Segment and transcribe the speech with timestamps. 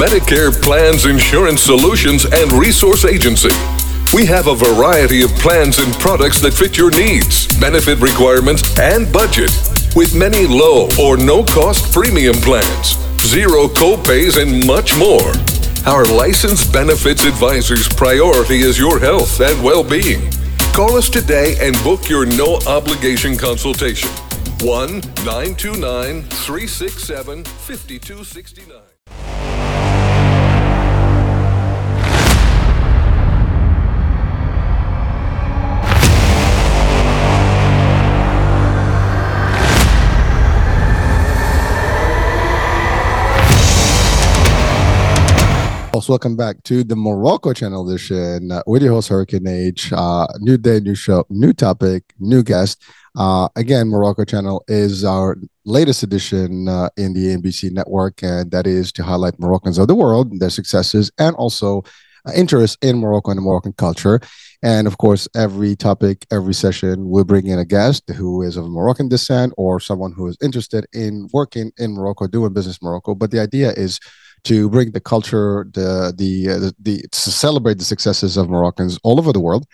[0.00, 3.50] Medicare plans, insurance solutions, and resource agency.
[4.14, 9.12] We have a variety of plans and products that fit your needs, benefit requirements, and
[9.12, 9.50] budget,
[9.94, 15.32] with many low or no cost premium plans, zero copays, and much more.
[15.84, 20.32] Our licensed benefits advisor's priority is your health and well being.
[20.72, 24.08] Call us today and book your no obligation consultation.
[24.62, 28.80] 1 929 367 5269.
[46.00, 49.92] Also, welcome back to the Morocco Channel edition uh, with your host Hurricane H.
[49.92, 52.82] Uh, new day, new show, new topic, new guest.
[53.18, 58.66] Uh, again, Morocco Channel is our latest edition uh, in the NBC network, and that
[58.66, 61.82] is to highlight Moroccans of the world, their successes, and also
[62.24, 64.20] uh, interest in Morocco and Moroccan culture.
[64.62, 68.70] And of course, every topic, every session, we'll bring in a guest who is of
[68.70, 73.14] Moroccan descent or someone who is interested in working in Morocco, doing business in Morocco.
[73.14, 74.00] But the idea is
[74.44, 78.98] to bring the culture, the the uh, the, the to celebrate the successes of Moroccans
[79.02, 79.66] all over the world.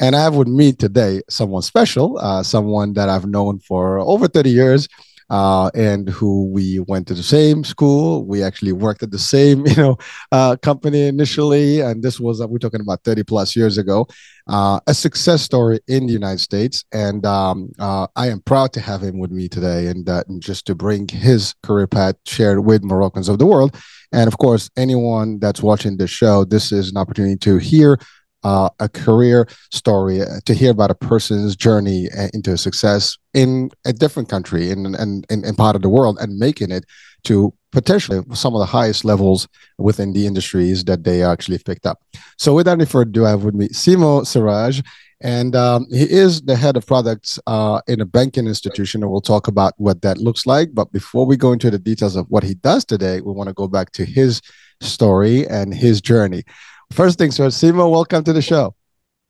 [0.00, 4.28] And I have with me today someone special, uh, someone that I've known for over
[4.28, 4.88] 30 years,
[5.30, 8.26] uh, and who we went to the same school.
[8.26, 9.98] We actually worked at the same, you know,
[10.32, 14.06] uh, company initially, and this was uh, we're talking about 30 plus years ago.
[14.48, 18.80] Uh, a success story in the United States, and um, uh, I am proud to
[18.80, 22.64] have him with me today, and, uh, and just to bring his career path shared
[22.64, 23.76] with Moroccans of the world.
[24.12, 27.98] And of course, anyone that's watching this show, this is an opportunity to hear
[28.42, 33.70] uh, a career story, uh, to hear about a person's journey uh, into success in
[33.84, 36.84] a different country in, in, in, in part of the world and making it
[37.24, 39.46] to potentially some of the highest levels
[39.78, 42.00] within the industries that they actually picked up.
[42.38, 44.80] So, without any further ado, I have with me Simo Siraj,
[45.20, 49.20] and um, he is the head of products uh, in a banking institution, and we'll
[49.20, 50.70] talk about what that looks like.
[50.72, 53.54] But before we go into the details of what he does today, we want to
[53.54, 54.40] go back to his
[54.80, 56.44] story and his journey.
[56.92, 58.74] First things first, Simo, welcome to the show.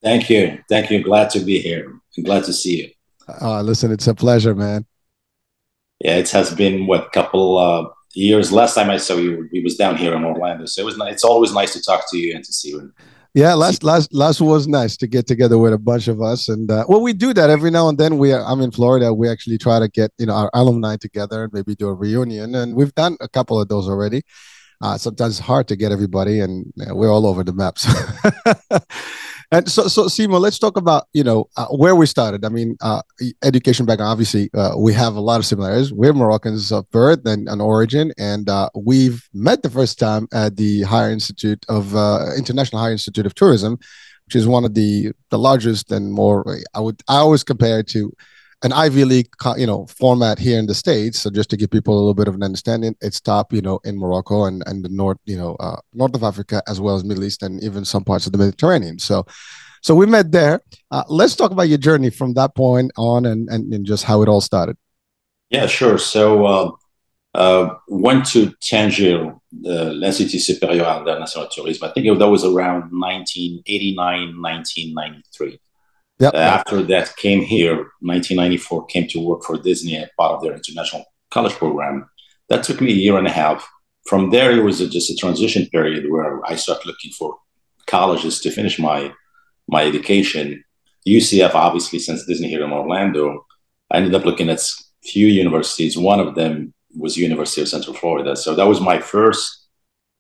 [0.03, 0.63] Thank you.
[0.69, 1.03] Thank you.
[1.03, 1.93] Glad to be here.
[2.17, 2.91] I'm glad to see you.
[3.41, 4.87] Uh, listen, it's a pleasure, man.
[5.99, 8.53] Yeah, it has been what couple uh, years.
[8.53, 10.99] Last time I saw you, we was down here in Orlando, so it was.
[11.09, 12.93] It's always nice to talk to you and to see you.
[13.33, 16.69] Yeah, last last last was nice to get together with a bunch of us, and
[16.69, 18.19] uh, well, we do that every now and then.
[18.19, 19.15] We are, I'm in Florida.
[19.15, 22.57] We actually try to get you know our alumni together and maybe do a reunion,
[22.57, 24.23] and we've done a couple of those already.
[24.81, 27.87] Uh, sometimes it's hard to get everybody, and you we're all over the maps.
[29.53, 32.45] and so, so Simo, let's talk about you know uh, where we started.
[32.45, 33.03] I mean, uh,
[33.43, 34.11] education background.
[34.11, 35.93] Obviously, uh, we have a lot of similarities.
[35.93, 40.57] We're Moroccans of birth and an origin, and uh, we've met the first time at
[40.57, 43.79] the Higher Institute of uh, International Higher Institute of Tourism,
[44.25, 46.43] which is one of the the largest and more.
[46.75, 48.15] I would I always compare it to
[48.63, 51.21] an Ivy League, you know, format here in the states.
[51.21, 53.81] So just to give people a little bit of an understanding, it's top, you know,
[53.85, 57.05] in Morocco and and the north, you know, uh, north of Africa as well as
[57.05, 58.99] Middle East and even some parts of the Mediterranean.
[58.99, 59.25] So,
[59.83, 60.61] so we met there.
[60.91, 64.23] Uh, let's talk about your journey from that point on and and, and just how
[64.23, 64.77] it all started.
[65.51, 65.99] Yeah, sure.
[65.99, 66.47] So.
[66.47, 66.71] Uh,
[67.33, 71.85] uh, went to Tangier, the l'Institut Supérieur d'International Tourisme.
[71.85, 75.61] I think that was around 1989, 1993.
[76.21, 76.35] Yep.
[76.35, 81.07] After that, came here, 1994, came to work for Disney as part of their international
[81.31, 82.09] college program.
[82.51, 83.67] That took me a year and a half.
[84.07, 87.39] From there, it was just a transition period where I started looking for
[87.87, 89.13] colleges to finish my
[89.67, 90.63] my education.
[91.09, 93.47] UCF, obviously, since Disney here in Orlando,
[93.91, 95.97] I ended up looking at a few universities.
[95.97, 98.37] One of them was University of Central Florida.
[98.37, 99.69] So that was my first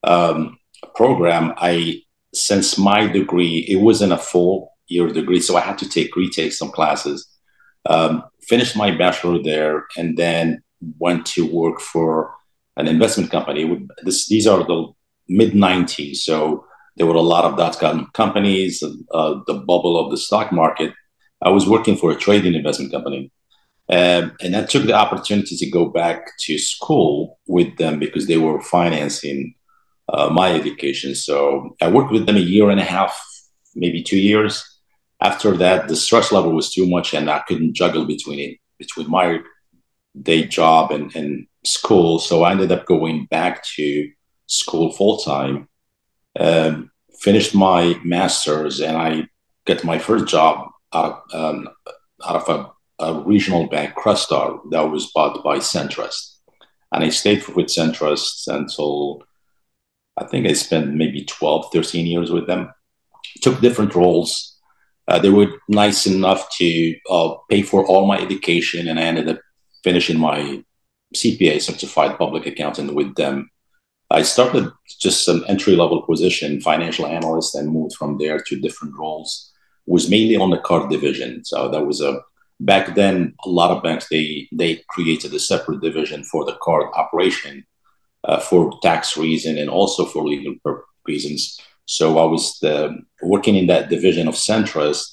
[0.05, 0.58] um,
[0.94, 1.52] program.
[1.58, 2.02] I
[2.32, 6.52] since my degree, it wasn't a full year degree, so I had to take retake
[6.52, 7.26] some classes.
[7.87, 10.62] Um, finished my bachelor there, and then
[10.98, 12.34] went to work for
[12.76, 13.62] an investment company.
[14.02, 14.87] This, these are the
[15.28, 16.64] mid '90s, so
[16.96, 20.92] there were a lot of dot com companies, uh, the bubble of the stock market.
[21.42, 23.32] I was working for a trading investment company.
[23.88, 28.37] Um, and I took the opportunity to go back to school with them because they
[28.37, 29.54] were financing
[30.12, 31.16] uh, my education.
[31.16, 33.20] So I worked with them a year and a half,
[33.75, 34.64] maybe two years
[35.20, 39.11] after that, the stress level was too much, and I couldn't juggle between it between
[39.11, 39.40] my
[40.20, 42.19] day job and, and school.
[42.19, 44.11] So I ended up going back to
[44.46, 45.69] school full time.
[46.38, 46.90] Um,
[47.20, 49.28] finished my master's, and I
[49.67, 51.69] got my first job out, um,
[52.25, 56.37] out of a, a, regional bank, Crestar, that was bought by SunTrust.
[56.93, 59.23] And I stayed with SunTrust until
[60.16, 62.73] I think I spent maybe 12, 13 years with them.
[63.43, 64.50] Took different roles.
[65.11, 69.29] Uh, they were nice enough to uh, pay for all my education, and I ended
[69.29, 69.41] up
[69.83, 70.62] finishing my
[71.17, 73.51] CPA, certified public accountant, with them.
[74.12, 74.71] I started
[75.01, 79.53] just an entry level position, financial analyst, and moved from there to different roles.
[79.87, 81.45] Was mainly on the card division.
[81.45, 82.21] So that was a
[82.61, 83.35] back then.
[83.45, 87.67] A lot of banks they they created a separate division for the card operation
[88.23, 90.55] uh, for tax reason and also for legal
[91.05, 91.61] reasons.
[91.90, 95.04] So I was the, working in that division of SunTrust.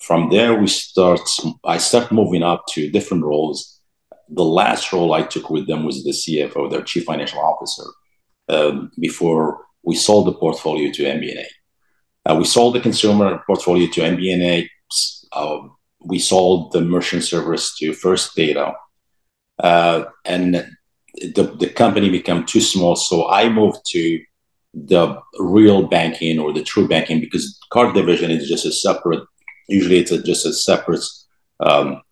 [0.00, 1.20] From there, we start.
[1.64, 3.80] I start moving up to different roles.
[4.28, 7.84] The last role I took with them was the CFO, their chief financial officer
[8.48, 11.46] um, before we sold the portfolio to MBNA.
[12.26, 14.66] Uh, we sold the consumer portfolio to MBNA.
[15.30, 15.58] Uh,
[16.00, 18.74] we sold the merchant service to First Data,
[19.60, 20.54] uh, and
[21.14, 22.96] the, the company became too small.
[22.96, 24.20] So I moved to
[24.74, 29.22] the real banking or the true banking because card division is just a separate.
[29.68, 31.04] Usually, it's a, just a separate
[31.60, 32.02] um,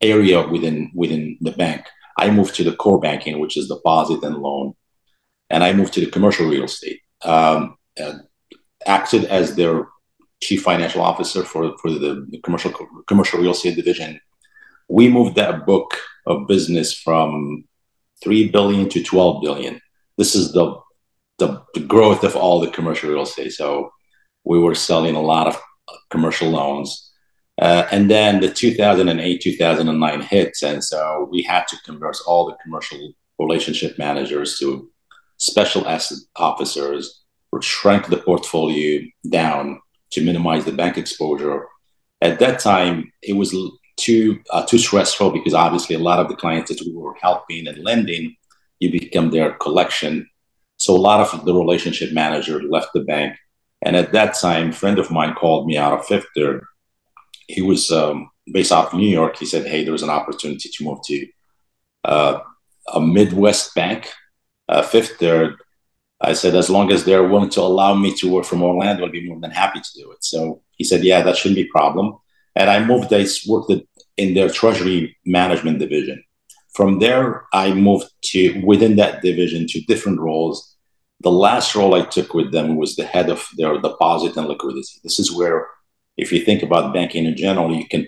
[0.00, 1.86] area within within the bank.
[2.18, 4.74] I moved to the core banking, which is deposit and loan
[5.50, 7.00] and I moved to the commercial real estate.
[7.22, 7.76] Um,
[8.86, 9.88] acted as their
[10.40, 12.72] chief financial officer for, for the, commercial
[13.06, 14.20] commercial real estate division.
[14.88, 17.64] We moved that book of business from
[18.22, 19.80] three billion to twelve billion.
[20.16, 20.76] This is the,
[21.38, 23.52] the, the growth of all the commercial real estate.
[23.52, 23.90] So
[24.44, 25.60] we were selling a lot of
[26.10, 27.12] commercial loans.
[27.60, 32.56] Uh, and then the 2008 2009 hits and so we had to convert all the
[32.62, 34.88] commercial relationship managers to
[35.38, 39.80] special asset officers or shrank the portfolio down
[40.10, 41.66] to minimize the bank exposure.
[42.20, 43.54] At that time, it was
[43.96, 47.66] too uh, too stressful because obviously a lot of the clients that we were helping
[47.66, 48.36] and lending,
[48.80, 50.28] you become their collection.
[50.78, 53.36] So a lot of the relationship manager left the bank.
[53.82, 56.64] And at that time, a friend of mine called me out of Fifth Third.
[57.46, 59.36] He was um, based out of New York.
[59.36, 61.26] He said, "Hey, there's an opportunity to move to
[62.04, 62.40] uh,
[62.92, 64.10] a Midwest bank
[64.68, 65.56] uh, Fifth Third,
[66.20, 69.12] I said, as long as they're willing to allow me to work from Orlando, I'd
[69.12, 70.24] be more than happy to do it.
[70.24, 72.16] So he said, yeah, that shouldn't be a problem.
[72.56, 73.72] And I moved, I worked
[74.16, 76.22] in their treasury management division.
[76.78, 80.76] From there, I moved to within that division to different roles.
[81.18, 85.00] The last role I took with them was the head of their deposit and liquidity.
[85.02, 85.66] This is where,
[86.16, 88.06] if you think about banking in general, you can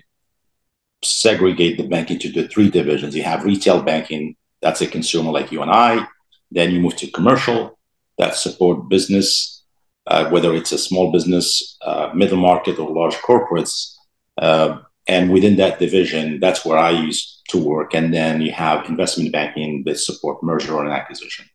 [1.02, 3.16] segregate the bank into the three divisions.
[3.16, 6.06] You have retail banking, that's a consumer like you and I.
[6.52, 7.76] Then you move to commercial
[8.18, 9.64] that support business,
[10.06, 13.96] uh, whether it's a small business, uh, middle market, or large corporates.
[14.38, 17.94] Uh, and within that division, that's where I used to work.
[17.94, 21.46] And then you have investment banking that support merger and acquisition.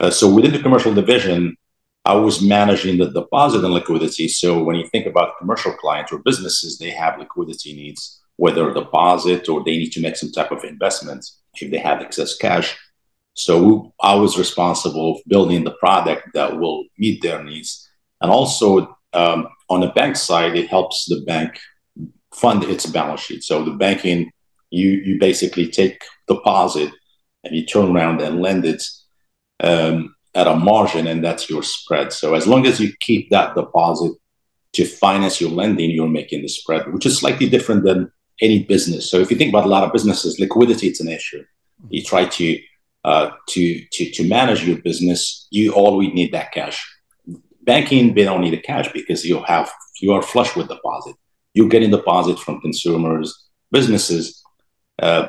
[0.00, 1.56] Uh, so within the commercial division,
[2.04, 4.28] I was managing the deposit and liquidity.
[4.28, 8.74] So when you think about commercial clients or businesses, they have liquidity needs, whether a
[8.74, 11.24] deposit or they need to make some type of investment
[11.60, 12.76] if they have excess cash
[13.34, 17.88] so I was responsible for building the product that will meet their needs.
[18.20, 21.58] And also um, on the bank side, it helps the bank
[22.34, 23.42] fund its balance sheet.
[23.42, 24.30] So the banking,
[24.72, 26.90] you you basically take deposit
[27.44, 28.82] and you turn around and lend it
[29.60, 32.12] um, at a margin, and that's your spread.
[32.12, 34.12] So as long as you keep that deposit
[34.72, 38.10] to finance your lending, you're making the spread, which is slightly different than
[38.40, 39.10] any business.
[39.10, 41.44] So if you think about a lot of businesses, liquidity it's an issue.
[41.90, 42.58] You try to
[43.04, 46.78] uh, to, to, to manage your business, you always need that cash.
[47.62, 51.16] Banking, they don't need the cash because you have you are flush with deposit.
[51.54, 54.41] You're getting deposit from consumers, businesses,
[55.02, 55.28] Uh,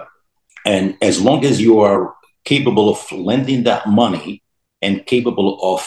[0.65, 2.15] and as long as you are
[2.45, 4.43] capable of lending that money
[4.81, 5.81] and capable of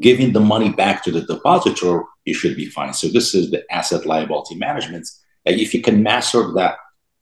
[0.00, 2.92] giving the money back to the depositor, you should be fine.
[2.92, 5.06] So this is the asset liability management.
[5.44, 6.76] If you can master that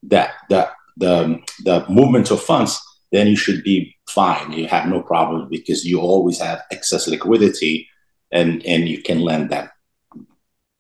[0.05, 2.81] that that the the movement of funds,
[3.13, 4.53] then you should be fine.
[4.53, 7.89] You have no problem because you always have excess liquidity
[8.33, 9.71] and, and you can lend that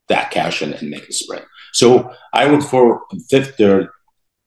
[0.08, 1.44] that cash and, and make a spread.
[1.73, 3.88] So I would for Fifth Third,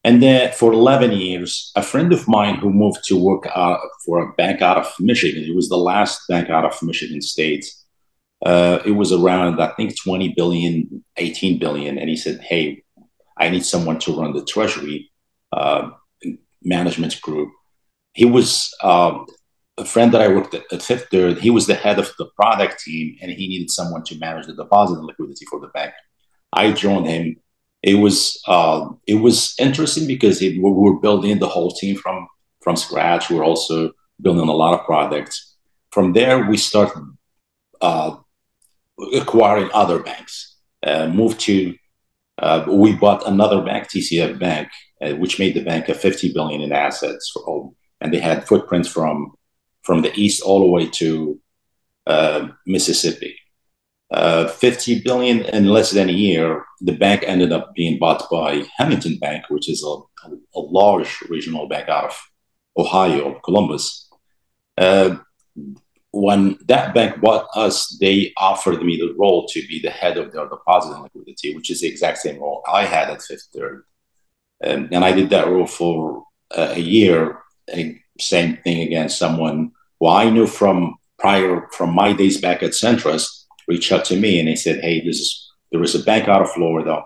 [0.08, 4.16] and then for 11 years, a friend of mine who moved to work uh, for
[4.20, 7.66] a bank out of Michigan, it was the last bank out of Michigan State.
[8.46, 11.98] Uh, it was around, I think, 20 billion, 18 billion.
[11.98, 12.84] And he said, Hey,
[13.38, 15.12] I need someone to run the treasury
[15.52, 15.90] uh,
[16.64, 17.50] management group
[18.18, 19.28] he was um,
[19.78, 21.38] a friend that I worked at, at Fifth Third.
[21.38, 24.56] He was the head of the product team, and he needed someone to manage the
[24.56, 25.94] deposit and liquidity for the bank.
[26.52, 27.36] I joined him.
[27.84, 32.28] It was uh, it was interesting because it, we were building the whole team from
[32.62, 33.30] from scratch.
[33.30, 33.92] We're also
[34.22, 35.56] building a lot of products.
[35.92, 37.04] From there, we started
[37.82, 38.16] uh,
[39.14, 40.56] acquiring other banks.
[40.84, 41.76] Uh, moved to,
[42.40, 44.70] uh, we bought another bank, TCF Bank,
[45.02, 47.34] uh, which made the bank a 50 billion in assets,
[48.02, 49.34] and they had footprints from
[49.84, 51.40] from the east all the way to
[52.06, 53.38] uh, Mississippi.
[54.10, 58.64] Uh, 50 billion in less than a year, the bank ended up being bought by
[58.78, 62.18] Huntington Bank, which is a, a, large regional bank out of
[62.78, 64.08] Ohio, Columbus.
[64.78, 65.18] Uh,
[66.12, 70.32] when that bank bought us, they offered me the role to be the head of
[70.32, 73.84] their deposit and liquidity, which is the exact same role I had at Fifth Third.
[74.64, 76.24] Um, and I did that role for
[76.56, 77.40] uh, a year.
[77.68, 82.72] And same thing again, someone who I knew from prior, from my days back at
[82.72, 83.37] SunTrust,
[83.68, 86.42] reached out to me and they said, Hey, this is, there is a bank out
[86.42, 87.04] of Florida.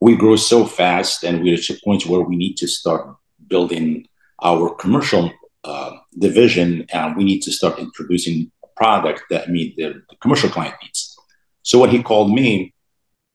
[0.00, 3.16] We grow so fast and we reached a point where we need to start
[3.46, 4.06] building
[4.42, 5.32] our commercial
[5.64, 10.50] uh, division and we need to start introducing a product that meet the, the commercial
[10.50, 11.16] client needs.
[11.62, 12.74] So when he called me,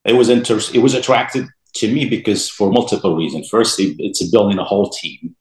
[0.06, 3.50] it was inter- it was attracted to me because for multiple reasons.
[3.50, 5.36] First, it's building a whole team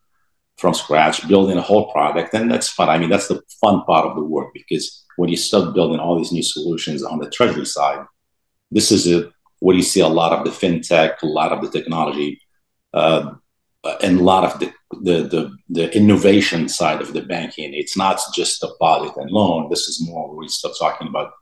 [0.57, 2.89] from scratch, building a whole product, and that's fun.
[2.89, 6.17] I mean, that's the fun part of the work because when you start building all
[6.17, 8.07] these new solutions on the treasury side,
[8.71, 11.71] this is a, what you see a lot of the fintech, a lot of the
[11.77, 12.41] technology,
[12.95, 13.35] uh,
[14.01, 14.73] and a lot of the,
[15.03, 17.75] the, the, the, innovation side of the banking.
[17.75, 19.69] It's not just deposit and loan.
[19.71, 21.33] This is more where we start talking about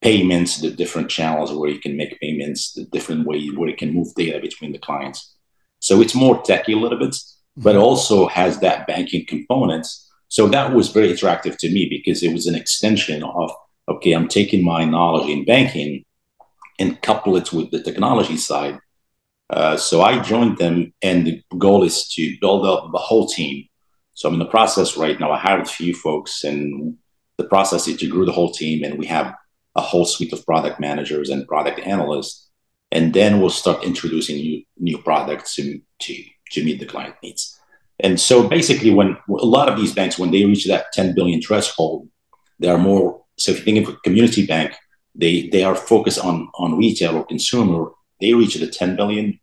[0.00, 3.92] payments, the different channels where you can make payments, the different way where you can
[3.92, 5.36] move data between the clients.
[5.80, 7.16] So it's more techy a little bit,
[7.56, 7.82] but mm-hmm.
[7.82, 12.46] also has that banking components so that was very attractive to me because it was
[12.46, 13.50] an extension of,
[13.88, 16.04] okay, I'm taking my knowledge in banking
[16.78, 18.78] and couple it with the technology side.
[19.50, 23.66] Uh, so I joined them, and the goal is to build up the whole team.
[24.14, 25.32] So I'm in the process right now.
[25.32, 26.96] I hired a few folks, and
[27.36, 29.34] the process is to grow the whole team, and we have
[29.74, 32.48] a whole suite of product managers and product analysts.
[32.92, 37.59] And then we'll start introducing new new products to to, to meet the client needs.
[38.02, 41.40] And so basically, when a lot of these banks, when they reach that 10 billion
[41.40, 42.08] threshold,
[42.58, 43.22] they are more.
[43.38, 44.74] So if you think of a community bank,
[45.14, 47.90] they they are focused on on retail or consumer.
[48.20, 49.38] They reach the 10 billion.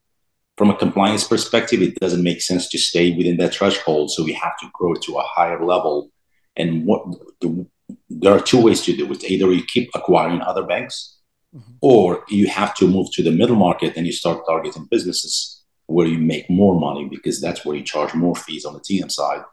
[0.58, 4.10] From a compliance perspective, it doesn't make sense to stay within that threshold.
[4.10, 6.10] So we have to grow to a higher level.
[6.56, 7.06] And what
[7.42, 7.68] the,
[8.10, 9.24] there are two ways to do it.
[9.24, 11.18] Either you keep acquiring other banks,
[11.56, 11.74] mm-hmm.
[11.82, 15.57] or you have to move to the middle market and you start targeting businesses
[15.88, 19.12] where you make more money because that's where you charge more fees on the TM
[19.12, 19.44] side.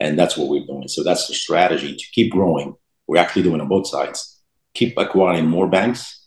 [0.00, 0.88] And that's what we're doing.
[0.88, 2.74] So that's the strategy to keep growing.
[3.06, 4.40] We're actually doing on both sides.
[4.74, 6.26] Keep acquiring more banks.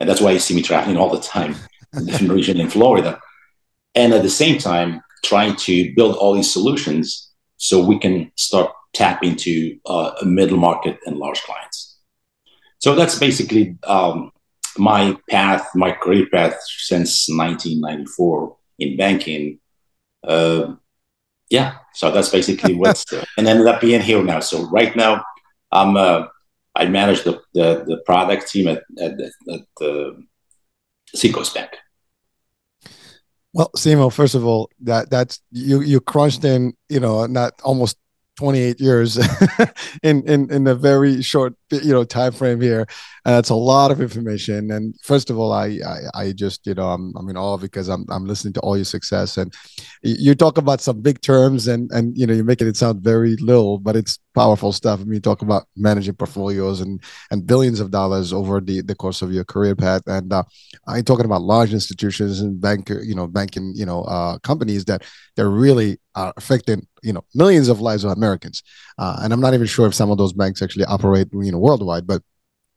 [0.00, 1.54] And that's why you see me traveling all the time
[1.92, 3.20] in different region in Florida.
[3.94, 8.72] And at the same time, trying to build all these solutions so we can start
[8.94, 11.98] tap into uh, a middle market and large clients.
[12.78, 14.30] So that's basically um,
[14.76, 19.60] my path, my career path since 1994 in banking.
[20.22, 20.74] Uh,
[21.50, 24.40] yeah, so that's basically what's uh, and ended up being here now.
[24.40, 25.24] So right now,
[25.72, 26.26] I'm uh,
[26.74, 30.24] I manage the, the, the product team at at, at the
[31.14, 31.70] Seacoast Bank.
[33.52, 37.96] Well, Simo, first of all, that that's you you crunched in, you know, not almost
[38.36, 39.18] 28 years
[40.02, 42.86] in, in in a very short you know time frame here
[43.28, 44.70] and it's a lot of information.
[44.70, 47.88] And first of all I, I i, just you know i'm i'm in awe because
[47.90, 49.36] i'm i'm listening to all your success.
[49.36, 49.52] And
[50.02, 53.36] you talk about some big terms and and you know you're making it sound very
[53.36, 55.00] little but it's powerful stuff.
[55.00, 58.94] I mean you talk about managing portfolios and and billions of dollars over the the
[58.94, 60.02] course of your career path.
[60.06, 60.44] And uh,
[60.86, 65.02] i'm talking about large institutions and bank you know banking you know uh, companies that
[65.36, 68.62] they're really are affecting you know millions of lives of Americans.
[68.96, 71.58] Uh, and I'm not even sure if some of those banks actually operate you know
[71.58, 72.22] worldwide, but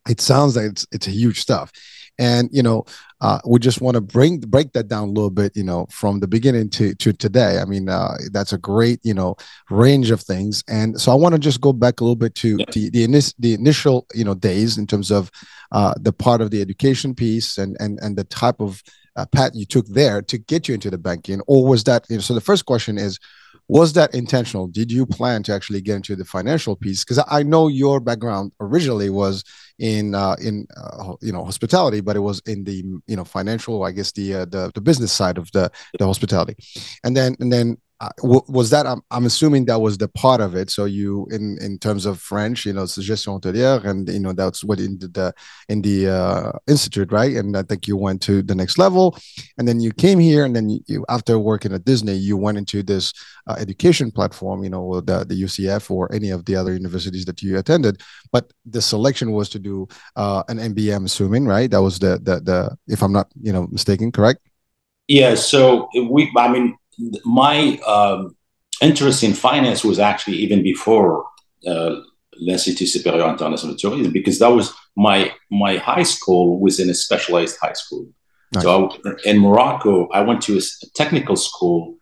[0.10, 1.72] it sounds like it's it's a huge stuff.
[2.20, 2.86] And you know,
[3.22, 6.20] uh, we just want to bring break that down a little bit, you know, from
[6.20, 7.60] the beginning to to today.
[7.60, 9.36] I mean, uh, that's a great you know
[9.70, 10.64] range of things.
[10.68, 13.54] And so I want to just go back a little bit to, the the, the
[13.54, 15.32] initial you know days in terms of
[15.72, 18.84] uh, the part of the education piece and and and the type of
[19.16, 22.18] uh, path you took there to get you into the banking, or was that you
[22.18, 22.22] know?
[22.22, 23.20] So the first question is,
[23.68, 24.68] was that intentional?
[24.68, 27.04] Did you plan to actually get into the financial piece?
[27.04, 29.44] Because I know your background originally was
[29.82, 33.84] in uh, in uh, you know hospitality, but it was in the you know financial,
[33.84, 36.56] I guess the uh, the, the business side of the the hospitality,
[37.04, 40.56] and then and then uh, was that I'm, I'm assuming that was the part of
[40.56, 40.72] it.
[40.72, 44.64] So you in in terms of french you know suggestion hôtelière and you know that's
[44.64, 45.32] what in the
[45.70, 47.36] in the uh, institute right?
[47.36, 49.18] And i think you went to the next level.
[49.60, 52.58] And then you came here and then you, you after working at disney you went
[52.58, 53.14] into this
[53.46, 57.44] uh, education platform you know the, the ucf or any of the other universities that
[57.44, 58.02] you attended.
[58.32, 61.70] But the selection was to do uh, an mba i'm assuming right?
[61.70, 64.42] That was the the, the if i'm not you know mistaken correct?
[65.08, 66.78] Yeah so we i mean
[67.26, 68.36] my um,
[68.82, 71.26] interest in finance was actually even before
[71.68, 71.96] uh,
[72.38, 77.58] l'Institut Supérieur International Tourisme because that was my my high school was in a specialized
[77.62, 78.08] high school.
[78.54, 78.64] Nice.
[78.64, 80.62] So I, in Morocco, I went to a
[80.94, 81.96] technical school,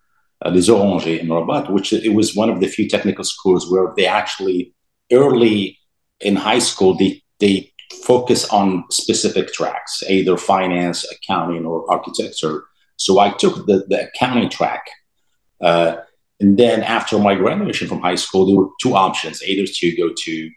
[0.44, 3.92] uh, Les Orangers in Rabat, which it was one of the few technical schools where
[3.96, 4.74] they actually
[5.12, 5.78] early
[6.20, 7.72] in high school they they
[8.04, 12.64] focus on specific tracks, either finance, accounting, or architecture.
[13.00, 14.84] So I took the, the accounting track.
[15.58, 15.96] Uh,
[16.38, 20.10] and then after my graduation from high school, there were two options either to go
[20.24, 20.50] to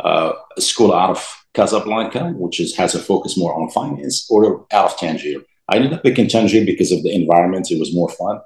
[0.00, 4.66] uh, a school out of Casablanca, which is, has a focus more on finance, or
[4.72, 5.40] out of Tangier.
[5.68, 7.70] I ended up picking Tangier because of the environment.
[7.70, 8.40] It was more fun.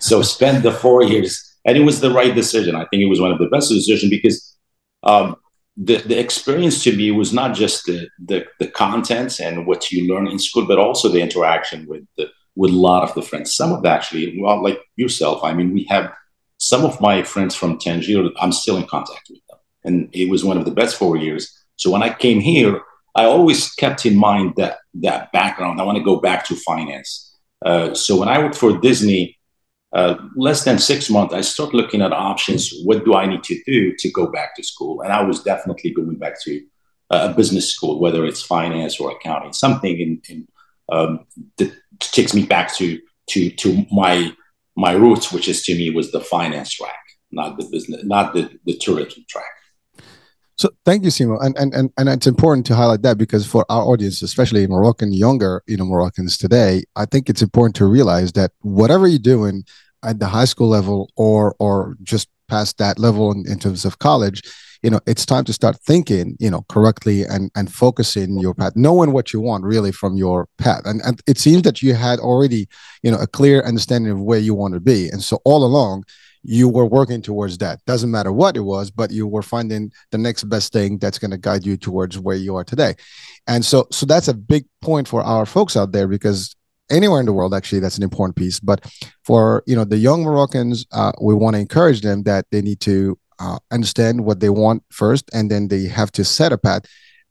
[0.00, 2.74] So spent the four years, and it was the right decision.
[2.74, 4.56] I think it was one of the best decisions because
[5.02, 5.36] um,
[5.76, 10.10] the, the experience to me was not just the, the, the content and what you
[10.10, 13.54] learn in school, but also the interaction with the, with a lot of the friends.
[13.54, 16.12] Some of the actually, well, like yourself, I mean, we have
[16.58, 19.58] some of my friends from Tangier, I'm still in contact with them.
[19.84, 21.52] And it was one of the best four years.
[21.76, 22.80] So when I came here,
[23.14, 25.80] I always kept in mind that that background.
[25.80, 27.36] I want to go back to finance.
[27.64, 29.38] Uh, so when I worked for Disney,
[29.92, 32.72] uh, less than six months, I started looking at options.
[32.84, 35.02] What do I need to do to go back to school?
[35.02, 36.60] And I was definitely going back to
[37.10, 40.48] a business school, whether it's finance or accounting, something in, in
[40.90, 41.26] um,
[41.58, 44.32] that takes me back to to to my
[44.76, 46.98] my roots, which is to me was the finance track,
[47.30, 49.44] not the business, not the the tourism track.
[50.56, 53.66] So thank you, Simo, and and and and it's important to highlight that because for
[53.68, 58.32] our audience, especially Moroccan younger, you know, Moroccans today, I think it's important to realize
[58.32, 59.64] that whatever you're doing
[60.04, 63.98] at the high school level or or just past that level in, in terms of
[63.98, 64.42] college,
[64.84, 68.74] you know it's time to start thinking you know correctly and and focusing your path
[68.76, 70.82] knowing what you want really from your path.
[70.84, 72.68] And, and it seems that you had already
[73.02, 75.08] you know a clear understanding of where you want to be.
[75.08, 76.04] And so all along
[76.46, 77.82] you were working towards that.
[77.86, 81.30] Doesn't matter what it was but you were finding the next best thing that's going
[81.30, 82.94] to guide you towards where you are today.
[83.46, 86.54] And so so that's a big point for our folks out there because
[86.90, 88.84] anywhere in the world actually that's an important piece but
[89.24, 92.80] for you know the young moroccans uh, we want to encourage them that they need
[92.80, 96.82] to uh, understand what they want first, and then they have to set a path.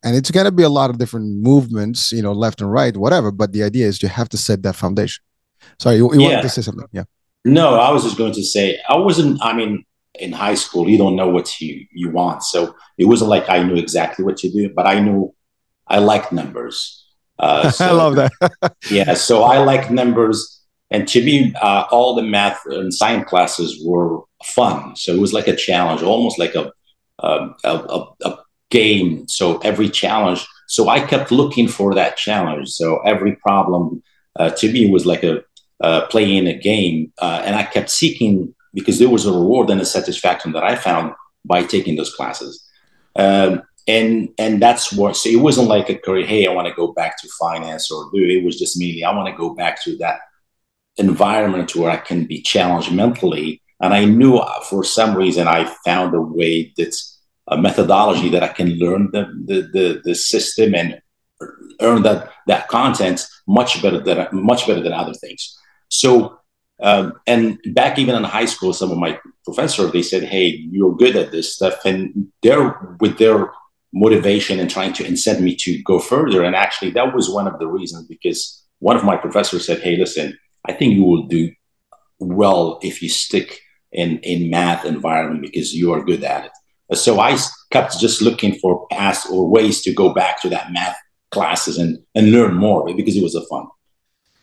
[0.02, 2.94] And it's going to be a lot of different movements, you know, left and right,
[2.96, 3.30] whatever.
[3.30, 5.22] But the idea is you have to set that foundation.
[5.78, 6.28] Sorry, you, you yeah.
[6.28, 6.86] wanted to say something?
[6.92, 7.04] Yeah.
[7.44, 9.42] No, I was just going to say I wasn't.
[9.42, 13.30] I mean, in high school, you don't know what you you want, so it wasn't
[13.30, 15.34] like I knew exactly what to do, but I knew
[15.86, 17.03] I liked numbers.
[17.38, 18.76] Uh, so, I love that.
[18.90, 23.82] yeah, so I like numbers, and to me, uh, all the math and science classes
[23.84, 24.96] were fun.
[24.96, 26.72] So it was like a challenge, almost like a
[27.20, 28.38] a, a, a
[28.70, 29.26] game.
[29.28, 30.46] So every challenge.
[30.66, 32.70] So I kept looking for that challenge.
[32.70, 34.02] So every problem
[34.36, 35.42] uh, to me was like a
[35.80, 39.80] uh, playing a game, uh, and I kept seeking because there was a reward and
[39.80, 41.12] a satisfaction that I found
[41.44, 42.64] by taking those classes.
[43.16, 46.74] Um, and and that's what so it wasn't like a career hey i want to
[46.74, 48.44] go back to finance or do it.
[48.44, 50.20] Was just mainly i want to go back to that
[50.96, 53.60] environment where i can be challenged mentally.
[53.80, 58.42] And I knew uh, for some reason I found a way that's a methodology that
[58.42, 61.00] I can learn the, the, the, the system and
[61.80, 65.58] earn that, that content much better than much better than other things.
[65.90, 66.38] So
[66.82, 70.96] um, and back even in high school, some of my professors they said, "Hey, you're
[70.96, 73.52] good at this stuff," and they're with their
[73.94, 76.42] motivation and trying to incent me to go further.
[76.42, 79.96] And actually, that was one of the reasons because one of my professors said, "Hey,
[79.96, 81.50] listen, I think you will do
[82.18, 83.60] well if you stick
[83.92, 86.96] in in math environment because you are good at it.
[86.96, 87.38] So I
[87.70, 90.96] kept just looking for paths or ways to go back to that math
[91.30, 93.66] classes and and learn more because it was a fun.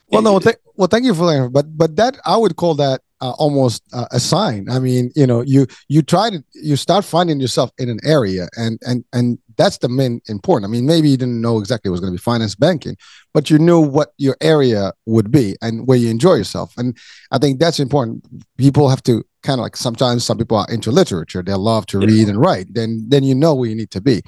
[0.08, 1.52] Well, no, th- well, thank you for that.
[1.52, 4.70] But but that I would call that uh, almost uh, a sign.
[4.70, 8.50] I mean, you know, you you try to you start finding yourself in an area,
[8.58, 10.70] and and and that's the main important.
[10.70, 12.96] I mean, maybe you didn't know exactly it was going to be finance banking,
[13.34, 16.74] but you knew what your area would be and where you enjoy yourself.
[16.78, 16.98] And
[17.32, 18.26] I think that's important.
[18.58, 22.00] People have to kind of like sometimes some people are into literature; they love to
[22.00, 22.74] read and write.
[22.74, 24.22] Then then you know where you need to be.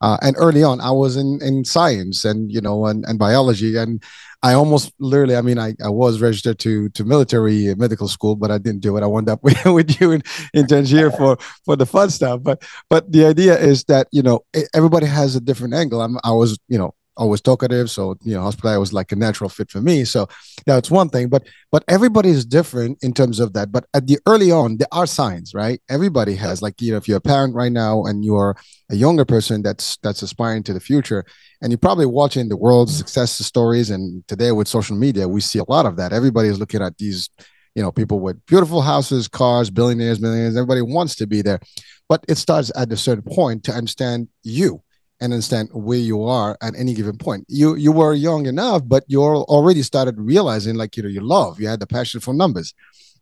[0.00, 3.76] Uh, and early on, I was in in science and you know and, and biology
[3.76, 4.02] and
[4.42, 8.50] I almost literally, I mean, I, I was registered to to military medical school, but
[8.50, 9.02] I didn't do it.
[9.02, 10.22] I wound up with, with you in,
[10.54, 12.42] in Tangier for for the fun stuff.
[12.42, 14.40] But but the idea is that you know
[14.74, 16.00] everybody has a different angle.
[16.00, 19.50] I'm, I was you know always talkative, so you know hospitality was like a natural
[19.50, 20.04] fit for me.
[20.04, 20.28] So
[20.66, 21.28] that's one thing.
[21.28, 23.70] But but everybody is different in terms of that.
[23.70, 25.80] But at the early on, there are signs, right?
[25.88, 28.56] Everybody has like you know if you're a parent right now and you're
[28.90, 31.24] a younger person that's that's aspiring to the future
[31.62, 35.58] and you're probably watching the world's success stories and today with social media we see
[35.58, 37.30] a lot of that everybody is looking at these
[37.74, 41.60] you know people with beautiful houses cars billionaires millionaires everybody wants to be there
[42.08, 44.82] but it starts at a certain point to understand you
[45.20, 47.44] and understand where you are at any given point.
[47.48, 51.60] You you were young enough but you already started realizing like you know you love
[51.60, 52.74] you had the passion for numbers.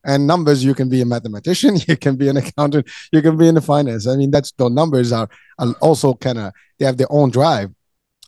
[0.04, 3.48] And numbers you can be a mathematician you can be an accountant you can be
[3.48, 4.06] in the finance.
[4.06, 7.70] I mean that's the numbers are, are also kind of they have their own drive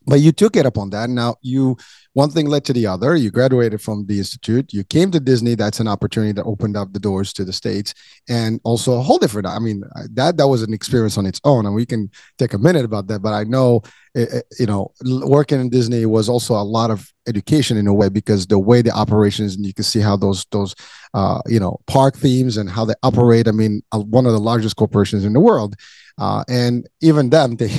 [0.06, 1.10] but you took it upon that.
[1.10, 1.76] Now you
[2.14, 3.14] one thing led to the other.
[3.14, 4.72] You graduated from the institute.
[4.72, 5.54] You came to disney.
[5.54, 7.94] That's an opportunity that opened up the doors to the states
[8.28, 9.82] and also a whole different i mean
[10.12, 11.66] that that was an experience on its own.
[11.66, 13.20] And we can take a minute about that.
[13.20, 13.82] But i know
[14.16, 17.94] eh, eh, you know working in disney was also a lot of education in a
[17.94, 20.74] way because the way the operations and you can see how those those
[21.14, 23.48] uh, you know park themes and how they operate.
[23.48, 25.76] I mean uh, one of the largest corporations in the world
[26.20, 27.70] uh, and even them, they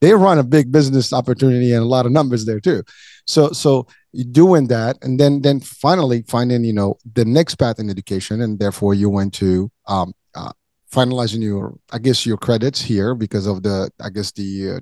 [0.00, 2.82] they run a big business opportunity and a lot of numbers there too.
[3.26, 3.86] So so
[4.32, 8.58] doing that, and then then finally finding you know the next path in education, and
[8.58, 10.52] therefore you went to um, uh,
[10.90, 14.80] finalizing your I guess your credits here because of the I guess the uh,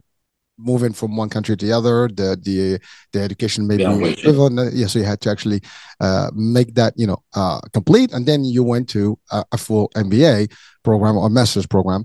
[0.59, 2.79] moving from one country to the other the the
[3.13, 5.61] the education maybe yeah, yeah so you had to actually
[6.01, 9.91] uh, make that you know uh, complete and then you went to a, a full
[9.97, 10.53] mba
[10.85, 12.05] program or master's program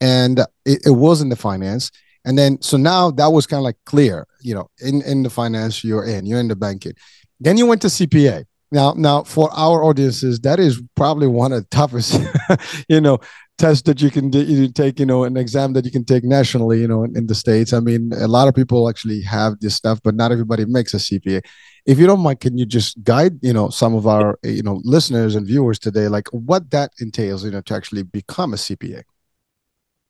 [0.00, 1.90] and it, it was in the finance.
[2.24, 5.30] And then so now that was kind of like clear, you know, in in the
[5.30, 6.92] finance you're in, you're in the banking.
[7.40, 8.44] Then you went to CPA.
[8.70, 12.20] Now, now for our audiences, that is probably one of the toughest,
[12.88, 13.18] you know,
[13.56, 16.80] tests that you can you take, you know, an exam that you can take nationally,
[16.80, 17.72] you know, in, in, the states.
[17.72, 20.98] I mean, a lot of people actually have this stuff, but not everybody makes a
[20.98, 21.42] CPA.
[21.86, 24.80] If you don't mind, can you just guide, you know, some of our, you know,
[24.84, 29.02] listeners and viewers today, like what that entails, you know, to actually become a CPA?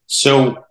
[0.09, 0.65] So,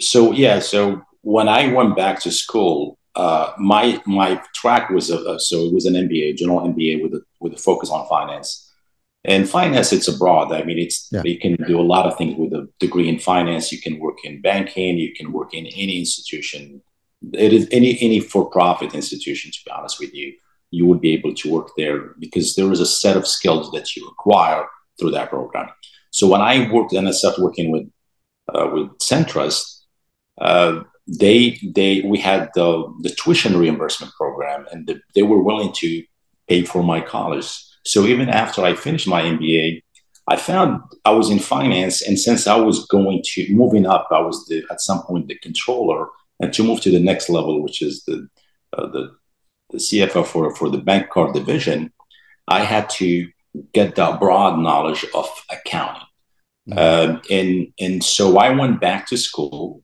[0.00, 0.58] so yeah.
[0.58, 5.64] So when I went back to school, uh, my my track was a, a, so
[5.64, 8.66] it was an MBA, general MBA with a with a focus on finance.
[9.24, 10.50] And finance, it's abroad.
[10.52, 11.22] I mean, it's yeah.
[11.24, 13.70] you can do a lot of things with a degree in finance.
[13.70, 14.98] You can work in banking.
[14.98, 16.82] You can work in any institution.
[17.34, 19.52] It is any any for profit institution.
[19.52, 20.32] To be honest with you,
[20.70, 23.94] you would be able to work there because there is a set of skills that
[23.94, 24.66] you acquire
[24.98, 25.68] through that program.
[26.10, 27.86] So when I worked and I started working with
[28.72, 29.80] with SunTrust,
[30.40, 35.72] uh, they they we had the the tuition reimbursement program, and the, they were willing
[35.74, 36.04] to
[36.48, 37.48] pay for my college.
[37.84, 39.82] So even after I finished my MBA,
[40.28, 44.20] I found I was in finance, and since I was going to moving up, I
[44.20, 46.06] was the, at some point the controller,
[46.38, 48.28] and to move to the next level, which is the
[48.76, 49.16] uh, the,
[49.70, 51.92] the CFO for for the bank card division,
[52.46, 53.28] I had to
[53.72, 56.02] get the broad knowledge of accounting.
[56.70, 57.32] Mm-hmm.
[57.32, 59.82] And and so I went back to school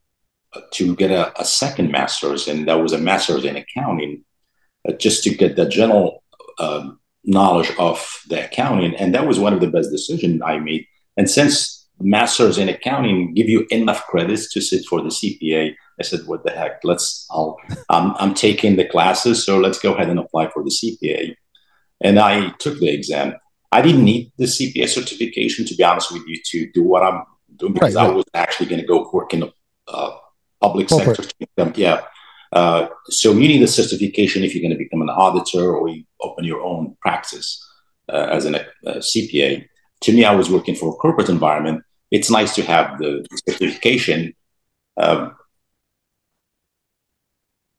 [0.72, 4.24] to get a, a, second master's, and that was a master's in accounting,
[4.88, 6.22] uh, just to get the general
[6.58, 8.94] um, knowledge of the accounting.
[8.96, 10.86] And that was one of the best decisions I made.
[11.16, 16.02] And since masters in accounting give you enough credits to sit for the CPA, I
[16.02, 16.80] said, "What the heck?
[16.84, 17.26] Let's.
[17.30, 17.56] I'll.
[17.88, 21.36] I'm, I'm taking the classes, so let's go ahead and apply for the CPA."
[22.02, 23.34] And I took the exam.
[23.72, 27.24] I didn't need the CPA certification, to be honest with you, to do what I'm
[27.56, 29.52] doing because right, I was actually going to go work in the
[29.88, 30.16] uh,
[30.60, 31.24] public sector.
[31.74, 32.02] Yeah.
[32.52, 36.04] Uh, so you need a certification if you're going to become an auditor or you
[36.20, 37.62] open your own practice
[38.08, 39.66] uh, as a CPA.
[40.02, 41.82] To me, I was working for a corporate environment.
[42.10, 44.34] It's nice to have the certification.
[44.96, 45.36] Um,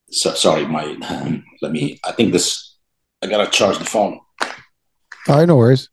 [0.10, 0.86] so, sorry, my
[1.62, 2.00] let me.
[2.04, 2.76] I think this.
[3.21, 4.19] I gotta charge the phone.
[5.27, 5.89] Right, no worries.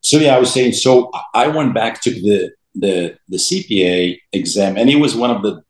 [0.00, 0.72] So yeah, I was saying.
[0.72, 5.42] So I went back to the the the CPA exam, and it was one of
[5.42, 5.62] the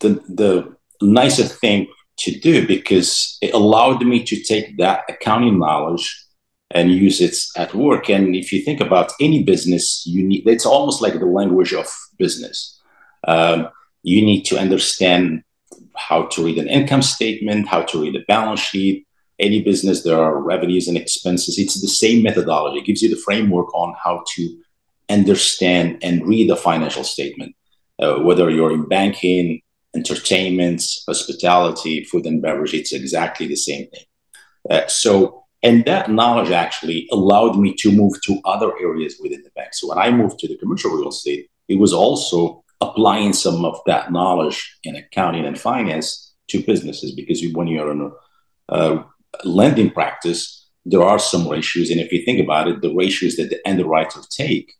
[0.00, 1.86] the the nicest thing
[2.18, 6.27] to do because it allowed me to take that accounting knowledge
[6.70, 8.10] and use it at work.
[8.10, 11.88] And if you think about any business, you need it's almost like the language of
[12.18, 12.80] business.
[13.26, 13.68] Um,
[14.02, 15.42] you need to understand
[15.96, 19.06] how to read an income statement, how to read a balance sheet.
[19.38, 21.58] Any business, there are revenues and expenses.
[21.58, 22.78] It's the same methodology.
[22.78, 24.62] It gives you the framework on how to
[25.08, 27.54] understand and read a financial statement,
[28.00, 29.62] uh, whether you're in banking,
[29.94, 32.74] entertainment, hospitality, food and beverage.
[32.74, 34.04] It's exactly the same thing.
[34.68, 39.50] Uh, so, and that knowledge actually allowed me to move to other areas within the
[39.56, 39.74] bank.
[39.74, 43.80] So when I moved to the commercial real estate, it was also applying some of
[43.86, 49.02] that knowledge in accounting and finance to businesses because when you're in a uh,
[49.44, 51.90] lending practice, there are some ratios.
[51.90, 54.72] And if you think about it, the ratios that the underwriter take,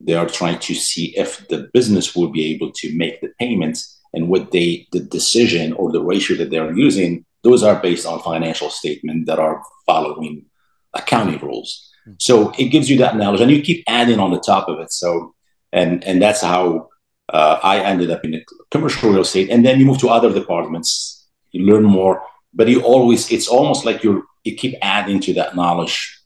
[0.00, 4.00] they are trying to see if the business will be able to make the payments
[4.14, 8.20] and what they, the decision or the ratio that they're using, those are based on
[8.20, 10.46] financial statement that are following
[10.94, 11.90] accounting rules.
[12.06, 12.16] Mm-hmm.
[12.20, 14.92] So it gives you that knowledge and you keep adding on the top of it.
[14.92, 15.34] So,
[15.72, 16.88] and, and that's how
[17.32, 20.32] uh, I ended up in a commercial real estate, and then you move to other
[20.32, 21.26] departments.
[21.50, 25.56] You learn more, but you always it's almost like you you keep adding to that
[25.56, 26.20] knowledge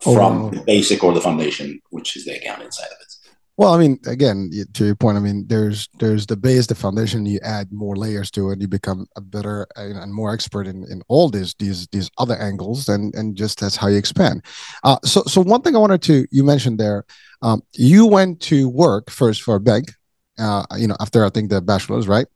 [0.00, 0.50] from oh.
[0.50, 3.13] the basic or the foundation, which is the accounting side of it.
[3.56, 7.24] Well, I mean, again, to your point, I mean, there's there's the base, the foundation.
[7.24, 11.02] You add more layers to it, you become a better and more expert in, in
[11.06, 14.44] all these these these other angles, and and just that's how you expand.
[14.82, 17.04] Uh, so so one thing I wanted to you mentioned there,
[17.42, 19.92] um, you went to work first for a bank,
[20.36, 22.26] uh, you know, after I think the bachelor's, right?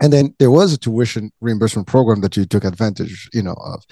[0.00, 3.84] And then there was a tuition reimbursement program that you took advantage you know of.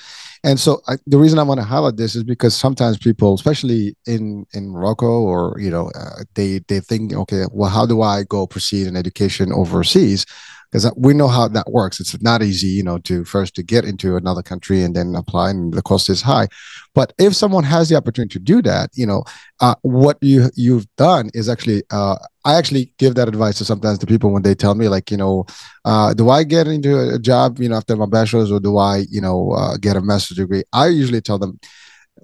[0.45, 3.97] And so I, the reason i want to highlight this is because sometimes people especially
[4.07, 8.25] in in morocco or you know uh, they they think okay well how do i
[8.25, 10.27] go proceed in education overseas
[10.73, 12.01] because we know how that works.
[12.01, 15.51] It's not easy, you know, to first to get into another country and then apply,
[15.51, 16.49] and the cost is high.
[16.95, 19.25] But if someone has the opportunity to do that, you know,
[19.61, 23.99] uh, what you you've done is actually, uh, I actually give that advice to sometimes
[23.99, 25.45] to people when they tell me, like, you know,
[25.85, 29.05] uh, do I get into a job, you know, after my bachelor's, or do I,
[29.11, 30.65] you know, uh, get a master's degree?
[30.73, 31.61] I usually tell them,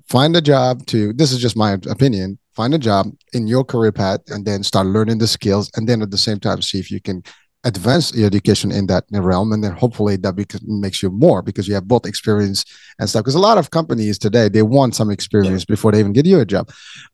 [0.08, 1.12] find a job to.
[1.12, 4.84] This is just my opinion find a job in your career path and then start
[4.84, 7.22] learning the skills and then at the same time see if you can
[7.64, 11.66] advance your education in that realm and then hopefully that beca- makes you more because
[11.66, 12.64] you have both experience
[13.00, 13.22] and stuff.
[13.22, 15.72] Because a lot of companies today they want some experience yeah.
[15.74, 16.70] before they even get you a job.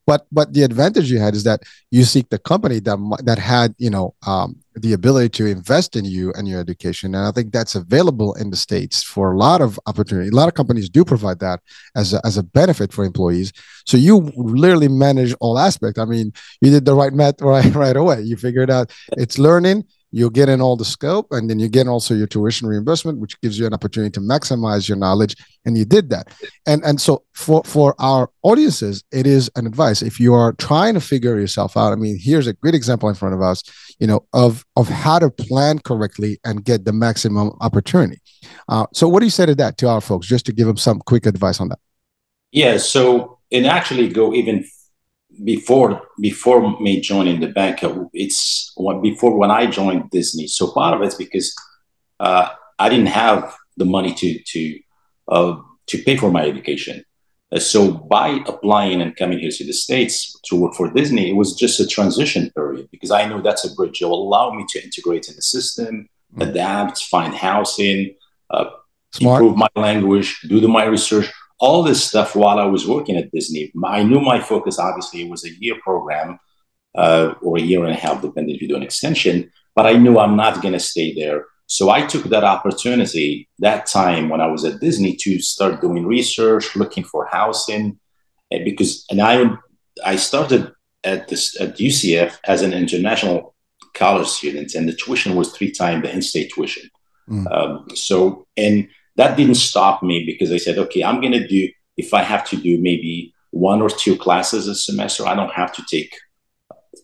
[0.07, 3.75] But but the advantage you had is that you seek the company that that had
[3.79, 7.15] you know um, the ability to invest in you and your education.
[7.15, 10.29] And i think that's available in the states for a lot of opportunity.
[10.29, 11.61] A lot of companies do provide that
[11.97, 13.51] as a, as a benefit for employees.
[13.87, 15.99] So you literally manage all aspects.
[15.99, 18.21] I mean you did the right math right right away.
[18.21, 21.89] You figured out it's learning you get in all the scope and then you get
[21.89, 25.85] also your tuition reimbursement which gives you an opportunity to maximize your knowledge and you
[25.85, 26.29] did that.
[26.67, 30.03] And and so for for our audiences it is an advice.
[30.03, 33.17] If you are trying to figure yourself out i mean here's a great example in
[33.17, 33.65] front of us
[33.99, 38.21] you know of of how to plan correctly and get the maximum opportunity.
[38.69, 40.77] Uh, so what do you say to that to our folks just to give them
[40.77, 41.81] some quick advice on that?
[42.53, 44.65] Yeah so and actually go even
[45.43, 50.47] before before me joining the bank, uh, it's before when I joined Disney.
[50.47, 51.55] So part of it's because
[52.21, 54.81] uh, I didn't have the money to to
[55.29, 57.05] uh, to pay for my education.
[57.53, 61.37] Uh, so by applying and coming here to the states to work for Disney, it
[61.37, 64.01] was just a transition period because I know that's a bridge.
[64.01, 66.43] It will allow me to integrate in the system, mm-hmm.
[66.43, 68.15] adapt, find housing,
[68.51, 68.67] uh,
[69.21, 73.31] improve my language, do the, my research all this stuff while I was working at
[73.31, 73.73] Disney.
[73.85, 76.39] I knew my focus obviously was a year program
[76.95, 79.51] uh, or a year and a half, depending if you do an extension.
[79.75, 81.47] But I knew I'm not going to stay there.
[81.67, 86.07] So I took that opportunity that time when I was at Disney to start doing
[86.07, 87.99] research, looking for housing,
[88.51, 89.51] and because and I
[90.05, 93.55] I started at this at UCF as an international
[93.95, 96.91] college student, and the tuition was three times the in-state tuition.
[97.29, 97.51] Mm.
[97.51, 101.69] Um, so and that didn't stop me because I said, okay, I'm going to do,
[101.97, 105.73] if I have to do maybe one or two classes a semester, I don't have
[105.75, 106.15] to take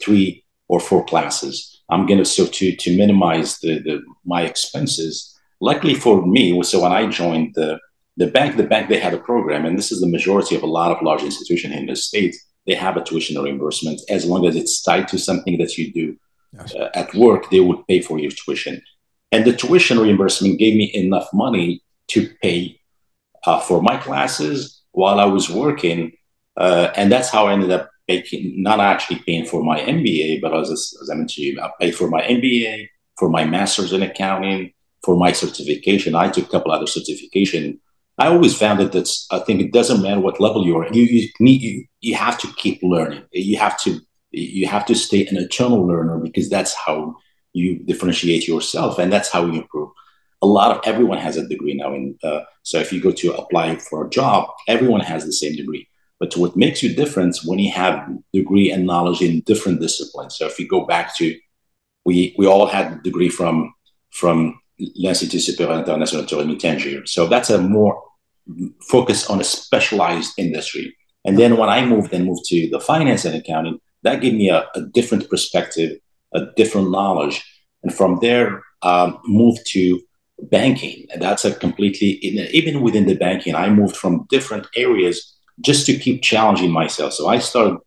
[0.02, 1.82] three or four classes.
[1.88, 5.36] I'm going to, so to, to minimize the, the, my expenses.
[5.60, 7.78] Luckily for me, so when I joined the,
[8.16, 10.66] the bank, the bank, they had a program, and this is the majority of a
[10.66, 12.34] lot of large institutions in the state.
[12.66, 16.16] They have a tuition reimbursement as long as it's tied to something that you do
[16.52, 16.74] yes.
[16.74, 17.50] uh, at work.
[17.50, 18.82] They would pay for your tuition,
[19.32, 22.80] and the tuition reimbursement gave me enough money to pay
[23.44, 26.12] uh, for my classes while I was working.
[26.56, 30.54] Uh, and that's how I ended up making, not actually paying for my MBA, but
[30.54, 35.16] as, as I mentioned, I paid for my MBA, for my master's in accounting, for
[35.16, 36.14] my certification.
[36.14, 37.80] I took a couple other certification.
[38.18, 39.26] I always found that that's.
[39.30, 40.92] I think it doesn't matter what level you are.
[40.92, 43.22] You you need you, you have to keep learning.
[43.32, 47.16] You have to you have to stay an eternal learner because that's how
[47.52, 49.90] you differentiate yourself and that's how you improve
[50.42, 53.34] a lot of everyone has a degree now and uh, so if you go to
[53.34, 55.86] apply for a job everyone has the same degree.
[56.18, 60.36] But what makes you different when you have degree and knowledge in different disciplines.
[60.36, 61.38] So if you go back to
[62.04, 63.74] we we all had a degree from
[64.10, 68.02] from l'institut supérieur international de tourisme tangier so that's a more
[68.88, 70.96] focus on a specialized industry.
[71.26, 74.48] And then when i moved and moved to the finance and accounting that gave me
[74.48, 75.98] a, a different perspective
[76.34, 77.44] a different knowledge.
[77.82, 80.00] And from there um, moved to
[80.42, 81.06] banking.
[81.12, 82.12] And that's a completely
[82.52, 87.12] even within the banking i moved from different areas just to keep challenging myself.
[87.12, 87.78] So i started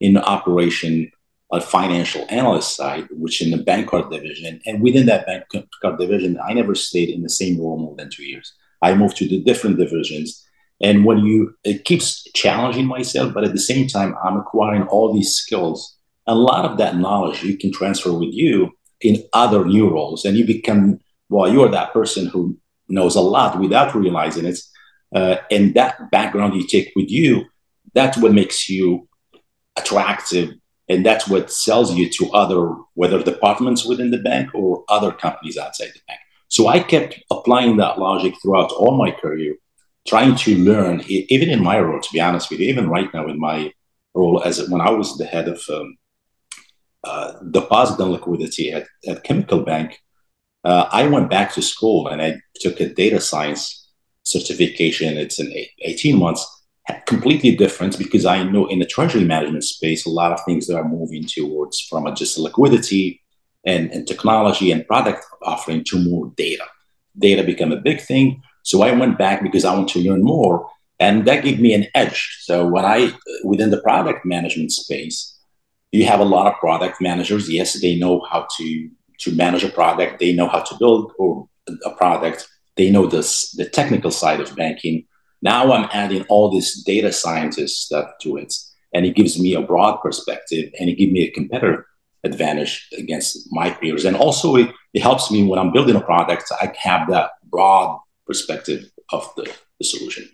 [0.00, 1.10] in operation
[1.52, 4.60] a financial analyst side which in the bank card division.
[4.64, 5.44] And within that bank
[5.80, 8.52] card division i never stayed in the same role more than two years.
[8.80, 10.44] I moved to the different divisions.
[10.80, 15.12] And when you it keeps challenging myself but at the same time i'm acquiring all
[15.12, 15.96] these skills.
[16.26, 20.36] A lot of that knowledge you can transfer with you in other new roles and
[20.36, 21.00] you become
[21.32, 22.56] well you are that person who
[22.88, 24.58] knows a lot without realizing it
[25.14, 27.44] uh, and that background you take with you
[27.94, 29.08] that's what makes you
[29.76, 30.50] attractive
[30.88, 35.56] and that's what sells you to other whether departments within the bank or other companies
[35.56, 36.20] outside the bank.
[36.48, 39.54] So i kept applying that logic throughout all my career
[40.06, 43.26] trying to learn even in my role to be honest with you even right now
[43.28, 43.72] in my
[44.14, 45.96] role as when i was the head of um,
[47.04, 49.98] uh, deposit and liquidity at, at Chemical Bank,
[50.64, 53.88] uh, I went back to school and I took a data science
[54.22, 55.16] certification.
[55.16, 56.46] It's in 18 months,
[57.06, 60.76] completely different because I know in the treasury management space, a lot of things that
[60.76, 63.20] are moving towards from just liquidity
[63.64, 66.64] and, and technology and product offering to more data.
[67.18, 68.42] Data become a big thing.
[68.62, 70.68] So I went back because I want to learn more.
[71.00, 72.38] And that gave me an edge.
[72.42, 73.12] So when I,
[73.44, 75.36] within the product management space,
[75.90, 77.50] you have a lot of product managers.
[77.50, 78.90] Yes, they know how to
[79.22, 80.18] to manage a product.
[80.18, 81.12] They know how to build
[81.84, 82.48] a product.
[82.76, 85.06] They know this the technical side of banking.
[85.42, 88.54] Now I'm adding all this data scientist stuff to it,
[88.94, 91.84] and it gives me a broad perspective, and it gives me a competitive
[92.24, 94.04] advantage against my peers.
[94.04, 96.44] And also, it, it helps me when I'm building a product.
[96.60, 100.28] I have that broad perspective of the, the solution.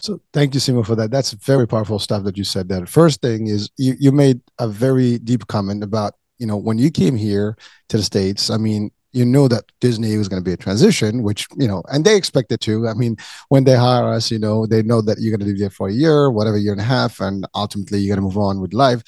[0.00, 1.10] So thank you, Simo, for that.
[1.10, 2.86] That's very powerful stuff that you said there.
[2.86, 6.90] First thing is you, you made a very deep comment about, you know, when you
[6.90, 7.56] came here
[7.88, 11.22] to the States, I mean, you know that Disney was going to be a transition,
[11.22, 12.86] which, you know, and they expect it to.
[12.86, 13.16] I mean,
[13.48, 15.88] when they hire us, you know, they know that you're going to be there for
[15.88, 18.74] a year, whatever year and a half, and ultimately you're going to move on with
[18.74, 19.02] life.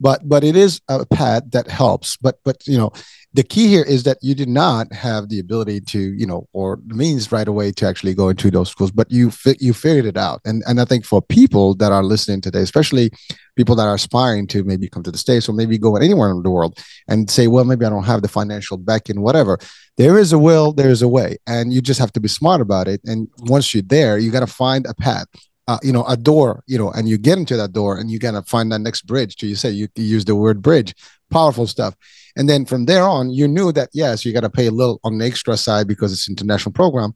[0.00, 2.16] But but it is a path that helps.
[2.16, 2.92] But but you know,
[3.34, 6.78] the key here is that you did not have the ability to you know or
[6.86, 10.06] the means right away to actually go into those schools but you fi- you figured
[10.06, 10.40] it out.
[10.44, 13.10] And and i think for people that are listening today especially
[13.56, 16.42] people that are aspiring to maybe come to the states or maybe go anywhere in
[16.42, 19.58] the world and say well maybe i don't have the financial backing whatever
[19.98, 21.36] there is a will there is a way.
[21.46, 23.00] And you just have to be smart about it.
[23.04, 25.26] And once you're there you got to find a path
[25.68, 28.18] uh, you know, a door, you know, and you get into that door and you
[28.18, 29.36] gotta find that next bridge.
[29.36, 30.94] To you say you, you use the word bridge,
[31.30, 31.94] powerful stuff.
[32.36, 35.00] And then from there on, you knew that yes, you got to pay a little
[35.04, 37.14] on the extra side because it's international program.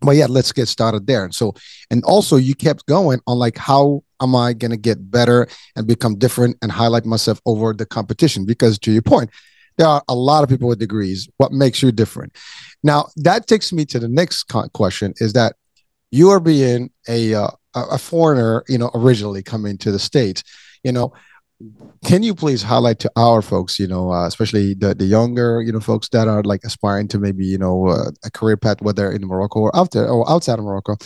[0.00, 1.24] But yeah, let's get started there.
[1.24, 1.54] And so,
[1.90, 5.86] and also you kept going on like how am I going to get better and
[5.86, 8.46] become different and highlight myself over the competition?
[8.46, 9.30] Because to your point,
[9.76, 11.28] there are a lot of people with degrees.
[11.38, 12.36] What makes you different?
[12.82, 15.56] Now that takes me to the next question: is that
[16.10, 17.50] you are being a uh,
[17.90, 20.42] a foreigner, you know, originally coming to the states.
[20.84, 21.12] You know,
[22.04, 25.72] can you please highlight to our folks you know uh, especially the, the younger you
[25.72, 29.10] know folks that are like aspiring to maybe you know uh, a career path whether
[29.10, 30.96] in morocco or out there or outside of morocco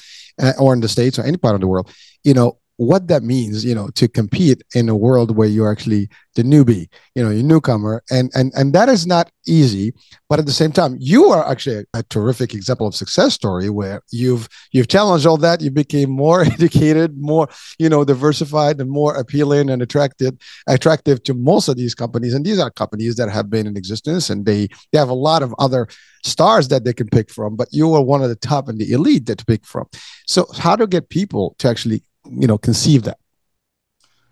[0.43, 1.91] uh, or in the states or any part of the world
[2.23, 6.09] you know what that means, you know, to compete in a world where you're actually
[6.35, 9.93] the newbie, you know, you newcomer, and and and that is not easy.
[10.29, 13.69] But at the same time, you are actually a, a terrific example of success story
[13.71, 18.91] where you've you've challenged all that, you became more educated, more you know, diversified, and
[18.91, 20.35] more appealing and attractive
[20.67, 22.35] attractive to most of these companies.
[22.35, 25.43] And these are companies that have been in existence, and they they have a lot
[25.43, 25.87] of other
[26.25, 27.57] stars that they can pick from.
[27.57, 29.87] But you are one of the top and the elite that to pick from.
[30.27, 32.03] So how to get people to actually
[32.41, 33.19] you know conceive that.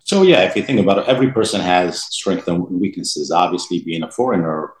[0.03, 3.31] So yeah if you think about it every person has strengths and weaknesses.
[3.31, 4.73] Obviously being a foreigner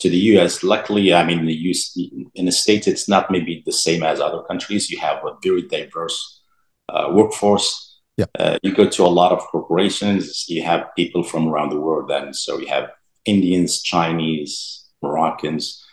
[0.00, 1.98] to the us luckily i mean the US,
[2.34, 4.90] in the states it's not maybe the same as other countries.
[4.90, 6.40] You have a very diverse
[6.88, 8.00] uh, workforce.
[8.16, 8.26] Yeah.
[8.38, 10.46] Uh, you go to a lot of corporations.
[10.48, 12.90] You have people from around the world and so you have
[13.24, 15.84] indians chinese moroccans.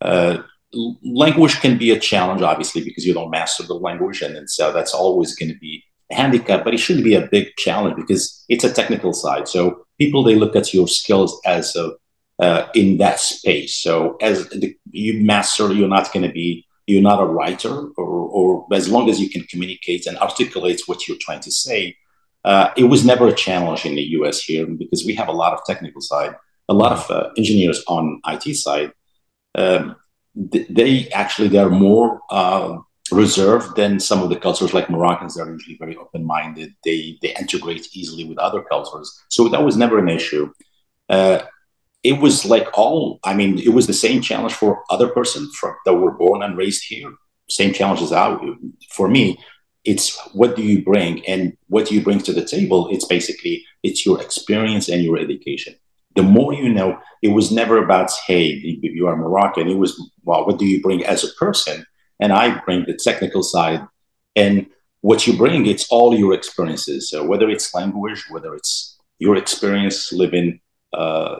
[0.00, 0.38] Uh,
[1.02, 4.72] language can be a challenge, obviously, because you don't master the language, and then so
[4.72, 5.82] that's always going to be
[6.14, 6.64] handicap.
[6.64, 9.48] But it shouldn't be a big challenge because it's a technical side.
[9.48, 11.92] So people they look at your skills as a
[12.40, 13.76] uh, in that space.
[13.76, 18.06] So as the, you master, you're not going to be you're not a writer, or,
[18.36, 21.96] or as long as you can communicate and articulate what you're trying to say.
[22.44, 24.42] Uh, it was never a challenge in the U.S.
[24.42, 26.34] here because we have a lot of technical side,
[26.68, 28.92] a lot of uh, engineers on IT side.
[29.54, 29.96] Um,
[30.34, 32.78] they actually they're more uh,
[33.14, 35.34] reserved than some of the cultures like Moroccans.
[35.34, 36.74] They're usually very open minded.
[36.84, 40.52] They they integrate easily with other cultures, so that was never an issue.
[41.08, 41.42] Uh,
[42.02, 43.20] it was like all.
[43.24, 45.48] I mean, it was the same challenge for other person
[45.84, 47.12] that were born and raised here.
[47.48, 48.42] Same challenges out
[48.90, 49.38] for me.
[49.84, 52.88] It's what do you bring and what do you bring to the table?
[52.90, 55.74] It's basically it's your experience and your education
[56.14, 59.68] the more you know, it was never about, hey, you are Moroccan.
[59.68, 61.84] It was, well, what do you bring as a person?
[62.24, 63.82] And I bring the technical side.
[64.34, 64.54] And
[65.08, 67.00] what you bring, it's all your experiences.
[67.10, 68.74] So whether it's language, whether it's
[69.24, 70.48] your experience living
[71.00, 71.36] uh,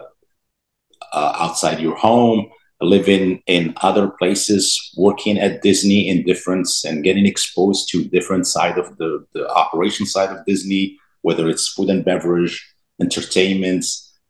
[1.18, 2.40] uh, outside your home,
[2.82, 4.64] living in other places,
[5.06, 10.04] working at Disney in difference and getting exposed to different side of the, the operation
[10.14, 12.56] side of Disney, whether it's food and beverage,
[13.00, 13.86] entertainments,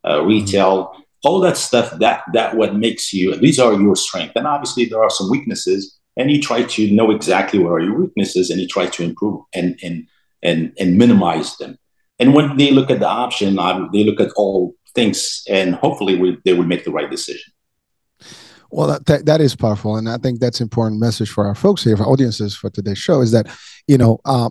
[0.08, 0.76] uh, retail,
[1.24, 1.88] all that stuff.
[1.98, 3.34] That that what makes you.
[3.46, 7.10] These are your strengths, and obviously there are some weaknesses, and you try to know
[7.10, 10.06] exactly what are your weaknesses, and you try to improve and and
[10.42, 11.78] and and minimize them.
[12.18, 16.16] And when they look at the option, um, they look at all things, and hopefully
[16.16, 17.52] we, they will make the right decision.
[18.70, 21.84] Well, that, that, that is powerful, and I think that's important message for our folks
[21.84, 23.48] here, for audiences for today's show, is that
[23.86, 24.50] you know uh,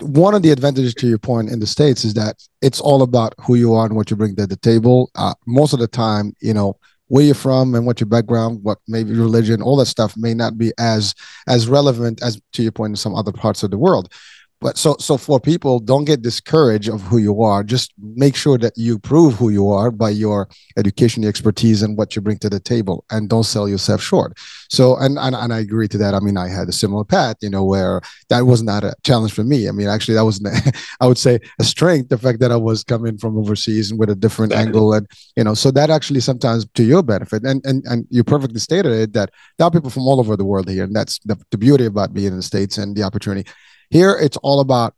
[0.00, 3.34] one of the advantages to your point in the states is that it's all about
[3.40, 5.10] who you are and what you bring to the table.
[5.16, 6.76] Uh, most of the time, you know
[7.08, 10.56] where you're from and what your background, what maybe religion, all that stuff may not
[10.56, 11.14] be as
[11.46, 14.12] as relevant as to your point in some other parts of the world
[14.60, 17.62] but so so for people don't get discouraged of who you are.
[17.62, 21.96] Just make sure that you prove who you are by your education your expertise and
[21.96, 24.36] what you bring to the table and don't sell yourself short.
[24.68, 26.14] So and and, and i agree to that.
[26.14, 28.00] I mean i had a similar path you know where
[28.30, 29.68] that was not a challenge for me.
[29.68, 30.42] I mean actually that was
[31.00, 34.10] i would say a strength the fact that i was coming from overseas and with
[34.10, 35.06] a different angle and
[35.36, 37.44] you know so that actually sometimes to your benefit.
[37.44, 40.44] And and, and you perfectly stated it that there are people from all over the
[40.44, 43.48] world here and that's the, the beauty about being in the states and the opportunity
[43.90, 44.94] here, it's all about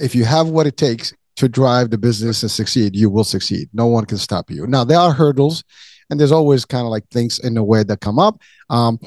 [0.00, 3.68] if you have what it takes to drive the business and succeed, you will succeed.
[3.72, 4.66] No one can stop you.
[4.66, 5.64] Now, there are hurdles,
[6.10, 8.40] and there's always kind of like things in the way that come up.
[8.68, 8.98] Um,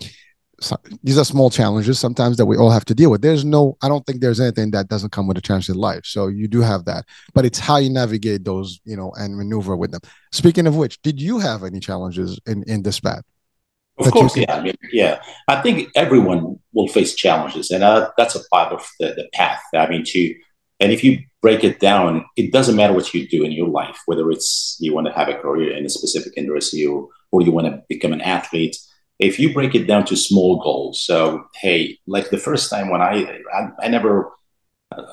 [0.60, 3.22] so these are small challenges sometimes that we all have to deal with.
[3.22, 6.06] There's no, I don't think there's anything that doesn't come with a challenge in life.
[6.06, 9.76] So you do have that, but it's how you navigate those, you know, and maneuver
[9.76, 10.02] with them.
[10.32, 13.24] Speaking of which, did you have any challenges in in this path?
[14.00, 14.56] Of course, yeah.
[14.56, 15.22] I mean, yeah.
[15.48, 19.62] I think everyone will face challenges, and uh, that's a part of the, the path.
[19.76, 20.36] I mean, to
[20.80, 24.00] and if you break it down, it doesn't matter what you do in your life,
[24.06, 27.52] whether it's you want to have a career in a specific industry or, or you
[27.52, 28.76] want to become an athlete.
[29.20, 33.02] If you break it down to small goals, so hey, like the first time when
[33.02, 34.32] I I, I never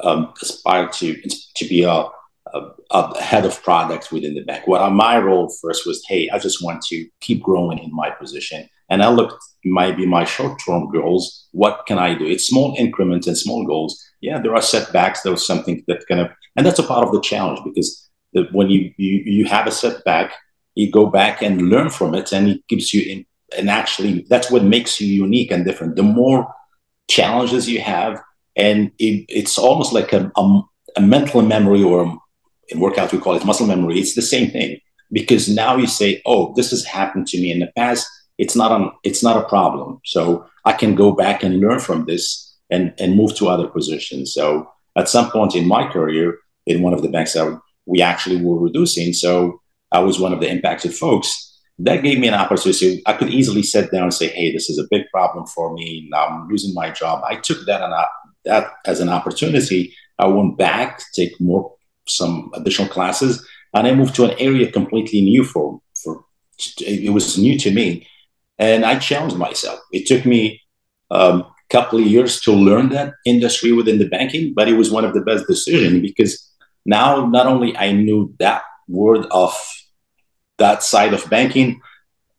[0.02, 1.20] um, aspired to
[1.56, 2.08] to be a
[2.54, 4.66] a, a, head of products within the bank.
[4.66, 8.68] What my role first was, hey, I just want to keep growing in my position.
[8.88, 11.48] And I looked maybe my short-term goals.
[11.52, 12.26] What can I do?
[12.26, 14.02] It's small increments and small goals.
[14.20, 15.22] Yeah, there are setbacks.
[15.22, 18.48] There was something that kind of, and that's a part of the challenge because the,
[18.52, 20.32] when you, you you have a setback,
[20.74, 23.26] you go back and learn from it, and it gives you in,
[23.56, 25.96] and actually that's what makes you unique and different.
[25.96, 26.52] The more
[27.08, 28.20] challenges you have,
[28.56, 30.60] and it, it's almost like a, a,
[30.96, 32.18] a mental memory or
[32.70, 33.98] in workout we call it muscle memory.
[33.98, 34.78] It's the same thing
[35.12, 38.06] because now you say oh this has happened to me in the past.
[38.38, 40.00] It's not on it's not a problem.
[40.04, 44.32] So i can go back and learn from this and and move to other positions.
[44.32, 48.36] So at some point in my career in one of the banks that we actually
[48.44, 49.60] were reducing so
[49.92, 51.50] i was one of the impacted folks
[51.82, 53.02] that gave me an opportunity.
[53.06, 56.08] I could easily sit down and say hey this is a big problem for me.
[56.10, 57.22] Now i'm losing my job.
[57.26, 57.92] I took that, an,
[58.44, 59.94] that as an opportunity.
[60.18, 61.74] I went back take more
[62.10, 66.24] some additional classes, and I moved to an area completely new for for
[66.80, 68.06] it was new to me,
[68.58, 69.80] and I challenged myself.
[69.92, 70.60] It took me
[71.10, 74.90] a um, couple of years to learn that industry within the banking, but it was
[74.90, 76.50] one of the best decisions because
[76.84, 79.54] now not only I knew that word of
[80.58, 81.80] that side of banking,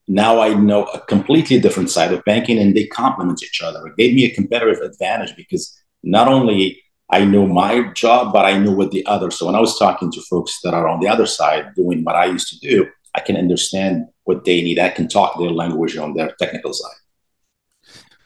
[0.08, 3.88] now I know a completely different side of banking, and they complement each other.
[3.88, 6.82] It gave me a competitive advantage because not only
[7.12, 9.32] I know my job, but I know what the other.
[9.32, 12.16] So when I was talking to folks that are on the other side doing what
[12.16, 14.80] I used to do, I can understand what they need.
[14.80, 16.96] I can talk their language on their technical side.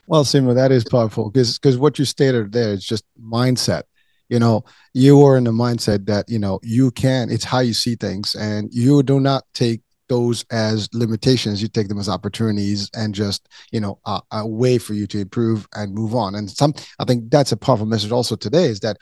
[0.07, 3.83] Well, Simo, that is powerful because because what you stated there is just mindset.
[4.29, 4.63] You know,
[4.93, 7.31] you are in the mindset that you know you can.
[7.31, 11.61] It's how you see things, and you do not take those as limitations.
[11.61, 15.19] You take them as opportunities and just you know a, a, way for you to
[15.19, 16.35] improve and move on.
[16.35, 18.97] And some i think that's a powerful message also today is that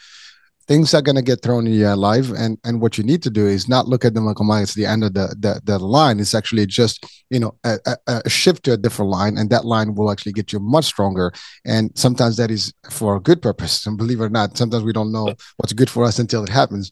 [0.67, 3.29] things are going to get thrown in your life and and what you need to
[3.29, 5.61] do is not look at them like oh my it's the end of the the,
[5.65, 6.19] the line.
[6.19, 9.65] It's actually just you know a, a, a, shift to a different line and that
[9.65, 11.31] line will actually get you much stronger.
[11.65, 13.85] And sometimes that is for a good purpose.
[13.85, 16.49] And believe it or not sometimes we don't know what's good for us until it
[16.49, 16.91] happens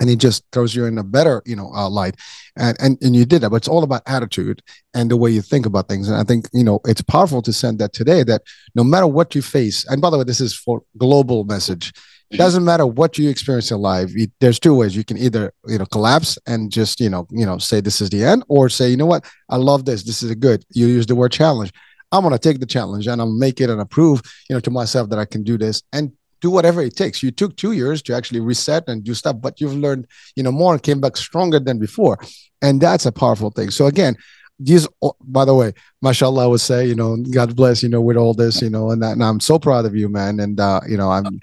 [0.00, 2.16] and it just throws you in a better you know uh, light.
[2.56, 4.62] And, and and you did that but it's all about attitude
[4.94, 6.08] and the way you think about things.
[6.08, 8.42] And i think you know it's powerful to send that today that
[8.74, 11.92] no matter what you face and by the way this is for global message.
[12.32, 14.94] It doesn't matter what you experience in life there's two ways.
[14.94, 18.08] You can either you know collapse and just you know you know say this is
[18.10, 19.24] the end or say you know what?
[19.48, 20.04] I love this.
[20.04, 20.64] This is a good.
[20.70, 21.72] You use the word challenge.
[22.12, 24.70] I'm going to take the challenge and i'll make it and approve you know to
[24.70, 28.02] myself that i can do this and do whatever it takes you took two years
[28.02, 31.16] to actually reset and do stuff but you've learned you know more and came back
[31.16, 32.18] stronger than before
[32.62, 34.16] and that's a powerful thing so again
[34.58, 34.86] these
[35.22, 35.72] by the way
[36.02, 38.90] mashallah i would say you know god bless you know with all this you know
[38.90, 41.40] and, that, and i'm so proud of you man and uh you know i'm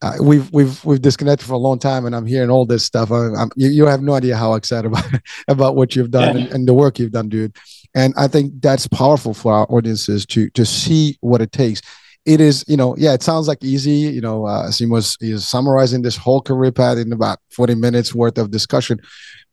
[0.00, 3.10] uh, we've we've we've disconnected for a long time, and I'm hearing all this stuff.
[3.10, 5.04] I, I'm, you, you have no idea how excited about
[5.48, 6.44] about what you've done yeah.
[6.44, 7.56] and, and, the work you've done, dude.
[7.94, 11.82] And I think that's powerful for our audiences to to see what it takes.
[12.28, 14.12] It is, you know, yeah, it sounds like easy.
[14.12, 18.14] You know, uh, Asim was is summarizing this whole career path in about 40 minutes
[18.14, 19.00] worth of discussion,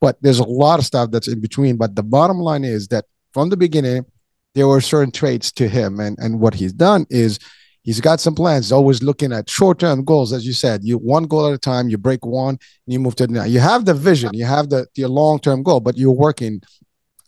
[0.01, 1.77] but there's a lot of stuff that's in between.
[1.77, 4.05] But the bottom line is that from the beginning,
[4.55, 7.39] there were certain traits to him, and and what he's done is
[7.83, 8.73] he's got some plans.
[8.73, 10.83] Always looking at short-term goals, as you said.
[10.83, 11.87] You one goal at a time.
[11.87, 13.51] You break one, and you move to the next.
[13.51, 14.31] You have the vision.
[14.33, 16.61] You have the the long-term goal, but you're working,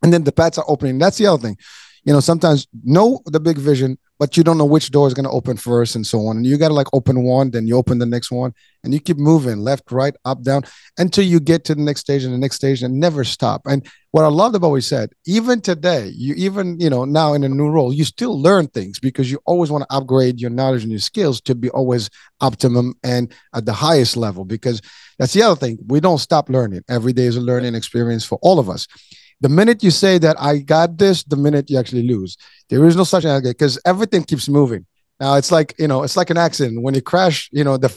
[0.03, 0.97] and then the paths are opening.
[0.99, 1.57] That's the other thing.
[2.03, 5.25] You know, sometimes know the big vision, but you don't know which door is going
[5.25, 6.37] to open first and so on.
[6.37, 8.53] And you got to like open one, then you open the next one,
[8.83, 10.63] and you keep moving left, right, up, down
[10.97, 13.61] until you get to the next stage and the next stage and never stop.
[13.65, 17.33] And what I loved about what he said, even today, you even, you know, now
[17.33, 20.49] in a new role, you still learn things because you always want to upgrade your
[20.49, 22.09] knowledge and your skills to be always
[22.41, 24.81] optimum and at the highest level because
[25.19, 25.77] that's the other thing.
[25.87, 26.83] We don't stop learning.
[26.89, 28.87] Every day is a learning experience for all of us.
[29.41, 32.37] The minute you say that I got this, the minute you actually lose.
[32.69, 34.85] There is no such thing because everything keeps moving.
[35.19, 36.81] Now it's like you know, it's like an accident.
[36.81, 37.89] When you crash, you know, the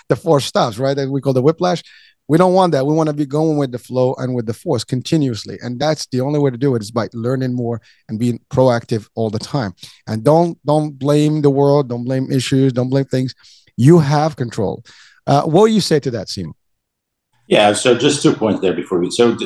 [0.08, 0.96] the force stops, right?
[0.96, 1.82] That we call the whiplash.
[2.28, 2.86] We don't want that.
[2.86, 5.56] We want to be going with the flow and with the force continuously.
[5.62, 9.08] And that's the only way to do it is by learning more and being proactive
[9.14, 9.72] all the time.
[10.06, 13.34] And don't don't blame the world, don't blame issues, don't blame things.
[13.76, 14.84] You have control.
[15.26, 16.52] Uh, what will you say to that, Simo?
[17.48, 19.10] Yeah, so just two points there before we.
[19.10, 19.36] So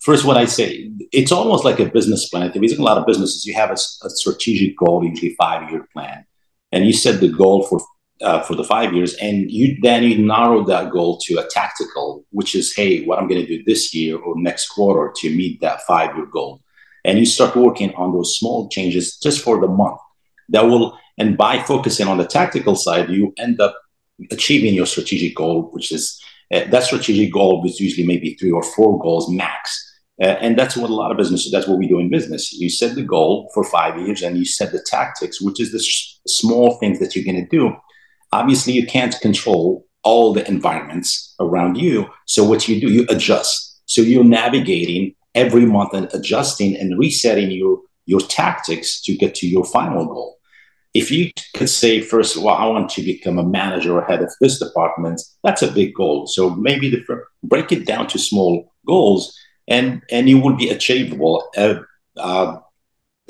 [0.00, 2.50] first, what I say, it's almost like a business plan.
[2.54, 5.86] You look a lot of businesses, you have a, a strategic goal, usually five year
[5.92, 6.24] plan,
[6.72, 7.80] and you set the goal for
[8.20, 12.24] uh, for the five years, and you then you narrow that goal to a tactical,
[12.30, 15.60] which is, hey, what I'm going to do this year or next quarter to meet
[15.60, 16.60] that five year goal,
[17.04, 20.00] and you start working on those small changes just for the month.
[20.48, 23.76] That will, and by focusing on the tactical side, you end up
[24.32, 26.20] achieving your strategic goal, which is
[26.52, 29.87] uh, that strategic goal is usually maybe three or four goals max
[30.20, 32.52] uh, and that's what a lot of businesses, that's what we do in business.
[32.52, 35.78] You set the goal for five years and you set the tactics, which is the
[35.78, 37.76] sh- small things that you're going to do.
[38.32, 42.08] Obviously, you can't control all the environments around you.
[42.26, 43.80] So, what you do, you adjust.
[43.86, 49.46] So, you're navigating every month and adjusting and resetting your, your tactics to get to
[49.46, 50.36] your final goal.
[50.94, 54.32] If you could say first, well, I want to become a manager or head of
[54.40, 56.26] this department, that's a big goal.
[56.26, 57.04] So maybe the,
[57.44, 59.38] break it down to small goals
[59.68, 61.48] and and it will be achievable.
[61.56, 61.80] Uh,
[62.16, 62.58] uh,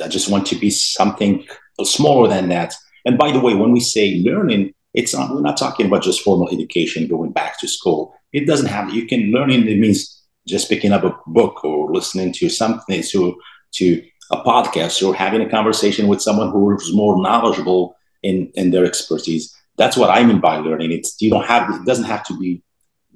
[0.02, 1.44] I just want to be something
[1.82, 2.74] smaller than that.
[3.04, 6.22] And by the way, when we say learning, it's not we're not talking about just
[6.22, 8.14] formal education, going back to school.
[8.32, 9.68] It doesn't have you can learning.
[9.68, 13.38] It means just picking up a book or listening to something to
[13.72, 18.70] to a podcast or having a conversation with someone who is more knowledgeable in in
[18.70, 19.54] their expertise.
[19.76, 20.92] That's what I mean by learning.
[20.92, 22.62] It's you don't have it doesn't have to be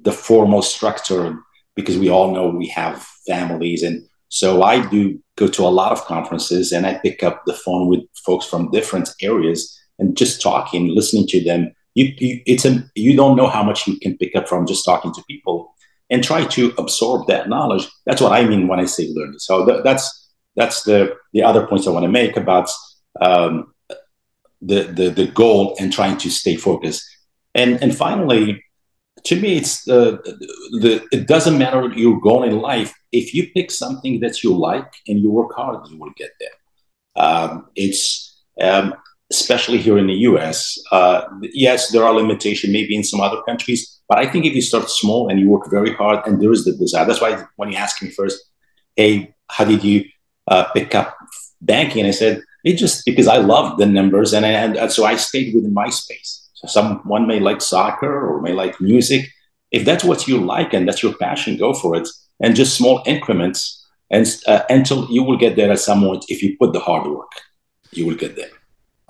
[0.01, 1.37] the formal structure
[1.75, 3.83] because we all know we have families.
[3.83, 7.53] And so I do go to a lot of conferences and I pick up the
[7.53, 11.71] phone with folks from different areas and just talking, listening to them.
[11.95, 14.85] You, you, it's a, you don't know how much you can pick up from just
[14.85, 15.73] talking to people
[16.09, 17.87] and try to absorb that knowledge.
[18.05, 19.39] That's what I mean when I say learning.
[19.39, 22.69] So th- that's that's the the other points I want to make about
[23.21, 23.73] um,
[24.61, 27.03] the, the the goal and trying to stay focused.
[27.55, 28.62] And and finally,
[29.25, 30.17] to me, it's uh,
[30.81, 32.93] the it doesn't matter your goal in life.
[33.11, 37.23] If you pick something that you like and you work hard, you will get there.
[37.25, 38.95] Um, it's um,
[39.31, 40.77] especially here in the US.
[40.91, 41.21] Uh,
[41.53, 44.89] yes, there are limitations maybe in some other countries, but I think if you start
[44.89, 47.77] small and you work very hard and there is the desire, that's why when you
[47.77, 48.43] asked me first,
[48.95, 50.05] hey, how did you
[50.47, 51.15] uh, pick up
[51.61, 52.05] banking?
[52.05, 55.53] I said, it just because I loved the numbers and, and, and so I stayed
[55.53, 56.42] within my space.
[56.63, 59.25] So someone may like soccer or may like music.
[59.71, 62.07] If that's what you like and that's your passion, go for it.
[62.39, 66.43] And just small increments and uh, until you will get there at some point if
[66.43, 67.31] you put the hard work,
[67.91, 68.49] you will get there.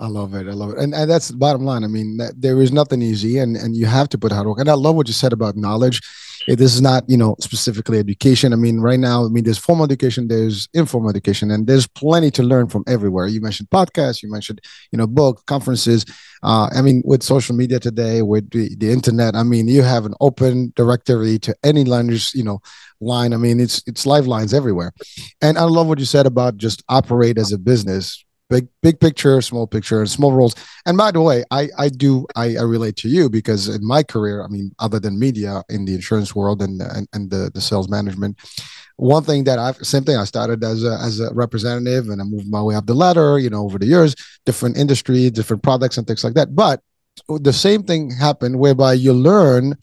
[0.00, 0.48] I love it.
[0.48, 0.78] I love it.
[0.78, 1.84] And, and that's the bottom line.
[1.84, 4.58] I mean, there is nothing easy and, and you have to put hard work.
[4.58, 6.00] And I love what you said about knowledge.
[6.46, 8.52] This is not, you know, specifically education.
[8.52, 12.30] I mean, right now, I mean, there's formal education, there's informal education, and there's plenty
[12.32, 13.26] to learn from everywhere.
[13.26, 14.60] You mentioned podcasts, you mentioned,
[14.92, 16.04] you know, book conferences.
[16.42, 20.04] Uh, I mean, with social media today, with the, the internet, I mean, you have
[20.04, 22.60] an open directory to any language, you know,
[23.00, 23.32] line.
[23.32, 24.92] I mean, it's it's live lines everywhere.
[25.40, 29.40] And I love what you said about just operate as a business big big picture
[29.40, 30.54] small picture and small roles.
[30.86, 34.02] And by the way i i do I, I, relate to you because in my
[34.02, 37.60] career i mean other than media in the insurance world and and, and the, the
[37.60, 38.38] sales management
[38.96, 42.24] one thing that i've same thing i started as a as a representative and i
[42.24, 44.14] moved my way up the ladder you know over the years
[44.44, 46.54] different industry different products and things like that.
[46.54, 46.80] But
[47.28, 49.76] the same thing happened whereby you learn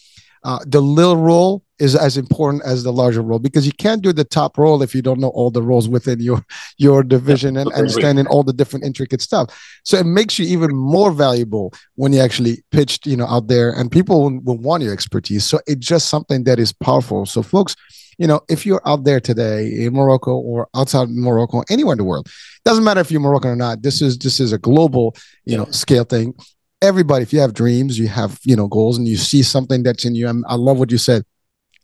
[0.44, 4.14] uh, the little role is as important as the larger role because you can't do
[4.14, 6.46] the top role if you don't know all the roles within your
[6.78, 9.48] your division and understanding all the different intricate stuff
[9.84, 13.72] so it makes you even more valuable when you actually pitched you know out there
[13.72, 17.42] and people will, will want your expertise so it's just something that is powerful so
[17.42, 17.76] folks
[18.18, 22.04] you know, if you're out there today in Morocco or outside Morocco, anywhere in the
[22.04, 22.30] world,
[22.64, 23.82] doesn't matter if you're Moroccan or not.
[23.82, 25.16] This is this is a global,
[25.46, 26.36] you know, scale thing.
[26.82, 30.06] Everybody, if you have dreams, you have you know goals, and you see something that's
[30.06, 30.28] in you.
[30.28, 31.24] I'm, I love what you said.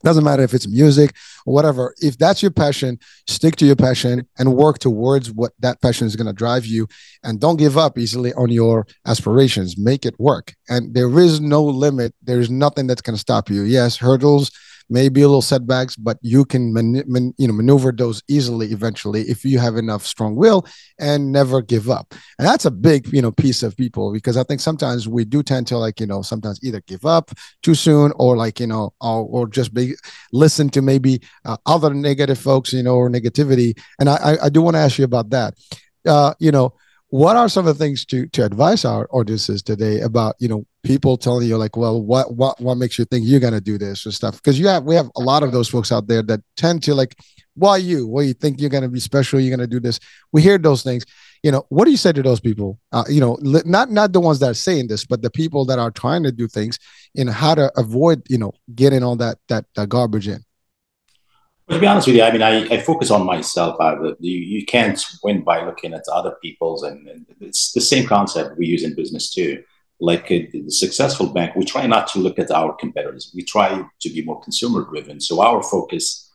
[0.04, 1.96] Doesn't matter if it's music or whatever.
[2.00, 6.16] If that's your passion stick to your passion and work towards what that passion is
[6.16, 6.88] going to drive you.
[7.24, 9.76] And don't give up easily on your aspirations.
[9.76, 10.54] Make it work.
[10.70, 12.14] And there is no limit.
[12.22, 13.64] There's nothing that's going to stop you.
[13.64, 14.52] Yes hurdles
[14.90, 19.22] maybe a little setbacks, but you can man, man, you know maneuver those easily eventually
[19.22, 20.66] if you have enough strong will
[21.00, 22.14] and never give up.
[22.38, 25.44] And that's a big you know piece of people because I think sometimes we do
[25.44, 27.32] tend to like you know sometimes either give up
[27.64, 29.94] too soon or like you know or, or just be
[30.32, 33.78] listen to maybe uh, other negative folks you know or negativity.
[34.00, 35.54] And I I, do want to ask you about that.
[36.06, 36.74] Uh, you know
[37.10, 40.66] what are some of the things to to advise our audiences today about you know
[40.88, 44.06] people telling you like well what what what makes you think you're to do this
[44.06, 44.38] or stuff?
[44.38, 46.96] Because you have we have a lot of those folks out there that tend to
[46.96, 47.16] like
[47.56, 48.08] why you?
[48.08, 49.40] Well you think you're to be special?
[49.40, 50.00] You're to do this?
[50.32, 51.06] We hear those things.
[51.44, 52.80] You know what do you say to those people?
[52.92, 55.80] Uh, you know not not the ones that are saying this but the people that
[55.80, 56.80] are trying to do things
[57.16, 60.44] in how to avoid you know getting all that that, that garbage in.
[61.70, 63.76] To be honest with you, I mean, I, I focus on myself.
[63.82, 68.08] I, you, you can't win by looking at other people's, and, and it's the same
[68.08, 69.62] concept we use in business too.
[70.00, 73.32] Like a, successful bank, we try not to look at our competitors.
[73.34, 75.20] We try to be more consumer driven.
[75.20, 76.32] So our focus,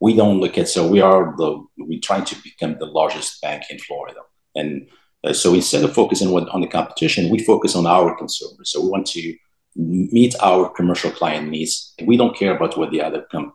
[0.00, 0.68] we don't look at.
[0.68, 4.20] So we are the we try to become the largest bank in Florida,
[4.54, 4.88] and
[5.24, 8.70] uh, so instead of focusing on, on the competition, we focus on our consumers.
[8.70, 9.34] So we want to
[9.74, 11.94] meet our commercial client needs.
[12.04, 13.52] We don't care about what the other com-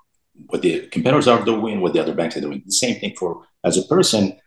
[0.47, 2.63] what the competitors are doing, what the other banks are doing.
[2.65, 4.37] The same thing for as a person.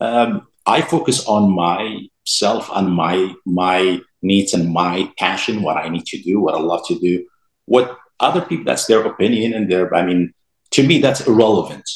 [0.00, 6.06] Um, I focus on myself, and my my needs and my passion, what I need
[6.06, 7.26] to do, what I love to do.
[7.66, 9.94] What other people, that's their opinion and their.
[9.94, 10.32] I mean,
[10.72, 11.88] to me, that's irrelevant.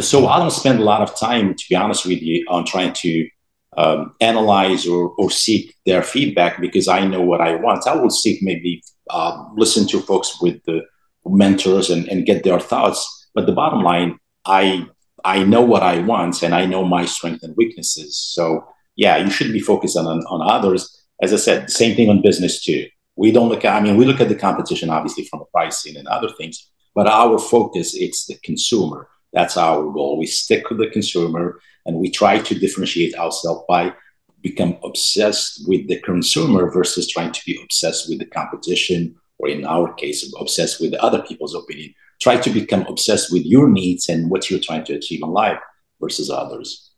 [0.00, 2.92] So I don't spend a lot of time, to be honest with you, on trying
[2.94, 3.28] to
[3.76, 7.86] um, analyze or, or seek their feedback because I know what I want.
[7.86, 10.82] I will seek maybe uh, listen to folks with the
[11.24, 13.28] mentors and, and get their thoughts.
[13.34, 14.86] But the bottom line, I
[15.24, 18.16] I know what I want and I know my strengths and weaknesses.
[18.16, 18.66] So
[18.96, 21.01] yeah, you should be focused on, on others.
[21.22, 22.88] As I said, same thing on business too.
[23.14, 26.08] We don't look at, I mean, we look at the competition obviously from pricing and
[26.08, 29.08] other things, but our focus, it's the consumer.
[29.32, 30.18] That's our goal.
[30.18, 33.94] We stick with the consumer and we try to differentiate ourselves by
[34.40, 39.64] become obsessed with the consumer versus trying to be obsessed with the competition or in
[39.64, 41.94] our case, obsessed with other people's opinion.
[42.20, 45.58] Try to become obsessed with your needs and what you're trying to achieve in life
[46.00, 46.91] versus others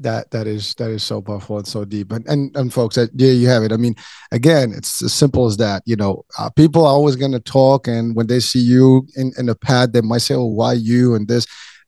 [0.00, 2.12] that that is that is so powerful and so deep.
[2.12, 3.72] And and, and folks that yeah you have it.
[3.72, 3.94] I mean
[4.32, 7.88] again it's as simple as that you know uh, people are always going to talk
[7.88, 11.14] and when they see you in in a pad they might say oh why you?
[11.14, 11.46] and this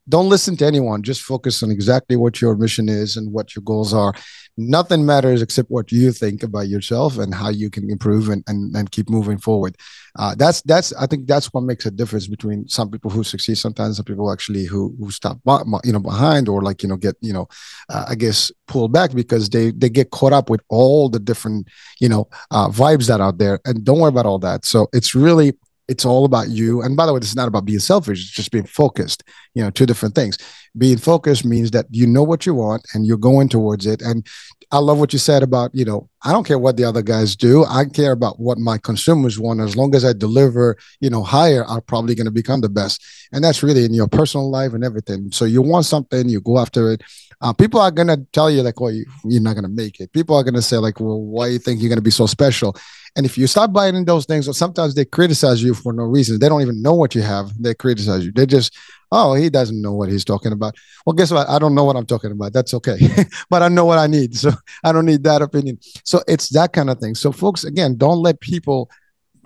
[0.08, 1.02] don't listen to anyone.
[1.02, 4.12] Just focus on exactly what your mission is and what your goals are.
[4.56, 8.74] Nothing matters except what you think about yourself and how you can improve and, and,
[8.76, 9.76] and keep moving forward.
[10.18, 13.56] Uh, that's that's i think that's what makes a difference between some people who succeed
[13.56, 15.38] sometimes some people actually who who stop
[15.84, 17.46] you know behind or like you know get you know
[17.90, 21.68] uh, i guess pull back because they they get caught up with all the different
[22.00, 23.60] you know uh, vibes that are out there.
[23.64, 24.64] And don't worry about all that.
[24.64, 25.52] So it's really
[25.88, 26.82] it's all about you.
[26.82, 29.24] And by the way, this is not about being selfish, it's just being focused,
[29.54, 30.38] you know, two different things.
[30.76, 34.02] Being focused means that you know what you want and you're going towards it.
[34.02, 34.26] And
[34.70, 37.34] I love what you said about, you know, I don't care what the other guys
[37.34, 37.64] do.
[37.64, 39.60] I care about what my consumers want.
[39.60, 43.02] As long as I deliver, you know, higher, I'm probably going to become the best.
[43.32, 45.32] And that's really in your personal life and everything.
[45.32, 47.02] So you want something, you go after it.
[47.40, 50.00] Uh, people are going to tell you like, well, you, you're not going to make
[50.00, 50.12] it.
[50.12, 52.10] People are going to say like, well, why do you think you're going to be
[52.10, 52.76] so special?
[53.18, 56.38] And if you stop buying those things, or sometimes they criticize you for no reason.
[56.38, 57.50] They don't even know what you have.
[57.60, 58.30] They criticize you.
[58.30, 58.78] They just,
[59.10, 60.76] oh, he doesn't know what he's talking about.
[61.04, 61.48] Well, guess what?
[61.48, 62.52] I don't know what I'm talking about.
[62.52, 62.96] That's okay.
[63.50, 64.36] but I know what I need.
[64.36, 64.52] So
[64.84, 65.80] I don't need that opinion.
[66.04, 67.16] So it's that kind of thing.
[67.16, 68.88] So folks, again, don't let people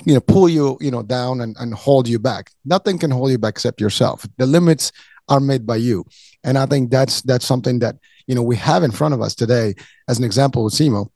[0.04, 3.30] you know pull you you know down and, and hold you back nothing can hold
[3.30, 4.90] you back except yourself the limits
[5.28, 6.04] are made by you
[6.42, 7.94] and i think that's that's something that
[8.26, 9.74] you know we have in front of us today
[10.08, 11.08] as an example with simo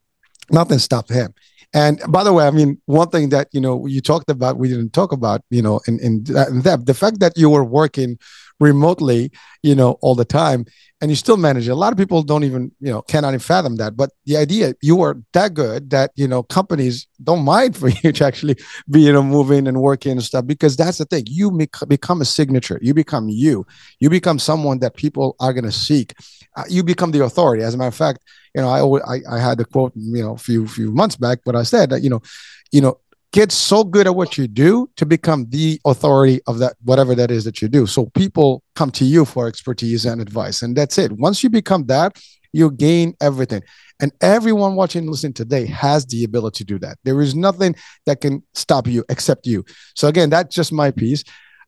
[0.51, 1.33] nothing stopped him
[1.73, 4.67] and by the way, I mean one thing that you know you talked about, we
[4.67, 8.17] didn't talk about, you know, in in that the fact that you were working
[8.59, 9.31] remotely,
[9.63, 10.65] you know, all the time,
[10.99, 11.71] and you still manage it.
[11.71, 13.95] A lot of people don't even, you know, cannot even fathom that.
[13.95, 18.11] But the idea you are that good that you know companies don't mind for you
[18.11, 18.55] to actually
[18.89, 21.25] be, you know, moving and working and stuff because that's the thing.
[21.27, 21.51] You
[21.87, 22.79] become a signature.
[22.81, 23.65] You become you.
[23.99, 26.13] You become someone that people are going to seek.
[26.55, 27.63] Uh, you become the authority.
[27.63, 28.23] As a matter of fact,
[28.55, 31.15] you know, I, always, I I had a quote, you know, a few few months
[31.15, 32.21] back, but I said that you know,
[32.71, 32.99] you know,
[33.33, 37.31] get so good at what you do to become the authority of that whatever that
[37.31, 37.85] is that you do.
[37.85, 41.11] So people come to you for expertise and advice, and that's it.
[41.11, 42.17] Once you become that,
[42.53, 43.61] you gain everything.
[43.99, 46.97] And everyone watching and listening today has the ability to do that.
[47.03, 47.75] There is nothing
[48.05, 49.65] that can stop you except you.
[49.95, 51.23] So again, that's just my piece.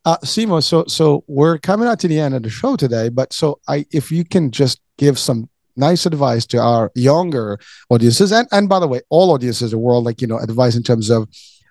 [0.05, 3.33] Uh, Simo, so so we're coming out to the end of the show today, but
[3.33, 5.49] so I if you can just give some
[5.79, 7.57] nice advice to our younger
[7.89, 10.75] audiences and and by the way all audiences in the world like you know advice
[10.75, 11.27] in terms of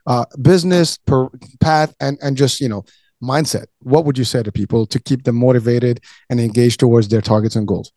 [0.07, 1.29] uh, business per
[1.61, 2.85] path and and just you know
[3.23, 3.67] mindset.
[3.81, 6.01] What would you say to people to keep them motivated
[6.31, 7.93] and engaged towards their targets and goals?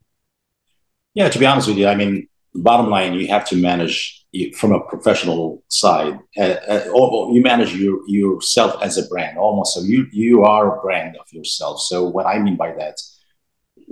[1.13, 4.21] Yeah to be honest with you i mean bottom line you have to manage
[4.55, 6.17] from a professional side.
[6.37, 9.73] Uh, uh, you manage your, yourself as a brand almost.
[9.73, 11.81] So you you are a brand of yourself.
[11.81, 12.97] So what i mean by that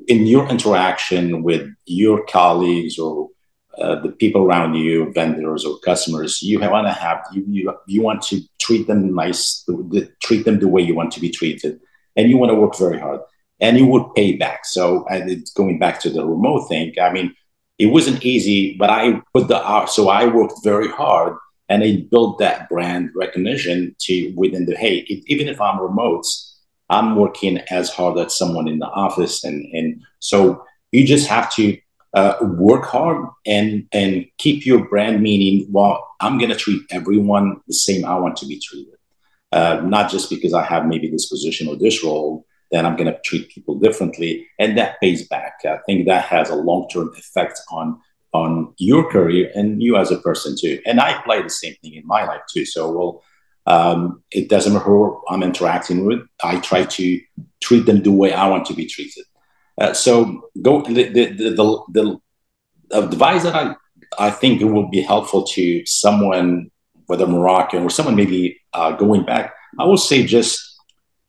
[0.07, 3.29] in your interaction with your colleagues or
[3.77, 8.01] uh, the people around you, vendors or customers, you want to have you, you you
[8.01, 11.79] want to treat them nice, the, treat them the way you want to be treated,
[12.15, 13.21] and you want to work very hard,
[13.59, 14.65] and you would pay back.
[14.65, 16.93] So, and it's going back to the remote thing.
[17.01, 17.33] I mean,
[17.77, 19.89] it wasn't easy, but I put the art.
[19.89, 21.37] So I worked very hard,
[21.69, 26.25] and I built that brand recognition to within the hey, it, even if I'm remote
[26.89, 31.53] I'm working as hard as someone in the office, and and so you just have
[31.53, 31.77] to
[32.13, 35.67] uh, work hard and and keep your brand meaning.
[35.69, 38.95] Well, I'm gonna treat everyone the same I want to be treated,
[39.51, 42.45] uh, not just because I have maybe this position or this role.
[42.71, 45.59] Then I'm gonna treat people differently, and that pays back.
[45.65, 47.99] I think that has a long term effect on
[48.31, 50.79] on your career and you as a person too.
[50.85, 52.65] And I apply the same thing in my life too.
[52.65, 53.23] So well
[53.69, 56.21] um, it doesn't matter who I'm interacting with.
[56.43, 57.21] I try to
[57.61, 59.25] treat them the way I want to be treated.
[59.79, 62.19] Uh, so go the the, the the,
[62.91, 63.75] advice that I
[64.17, 66.71] I think it will be helpful to someone,
[67.05, 69.53] whether Moroccan or someone maybe uh, going back.
[69.77, 70.59] I would say just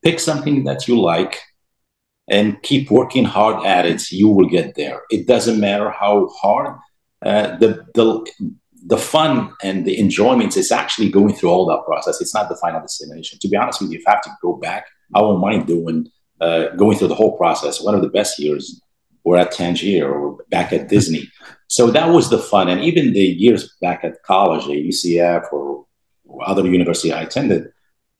[0.03, 1.39] pick something that you like
[2.29, 4.11] and keep working hard at it.
[4.11, 5.03] You will get there.
[5.11, 6.79] It doesn't matter how hard.
[7.23, 8.25] Uh, the the
[8.87, 12.21] the fun and the enjoyment is actually going through all that process.
[12.21, 13.39] It's not the final destination.
[13.41, 16.11] To be honest with you, if I have to go back, I won't mind doing
[16.41, 17.83] uh, going through the whole process.
[17.83, 18.81] One of the best years
[19.25, 21.29] were at Tangier or back at Disney.
[21.73, 22.69] So that was the fun.
[22.69, 25.87] And even the years back at college, at UCF or
[26.45, 27.71] other university I attended,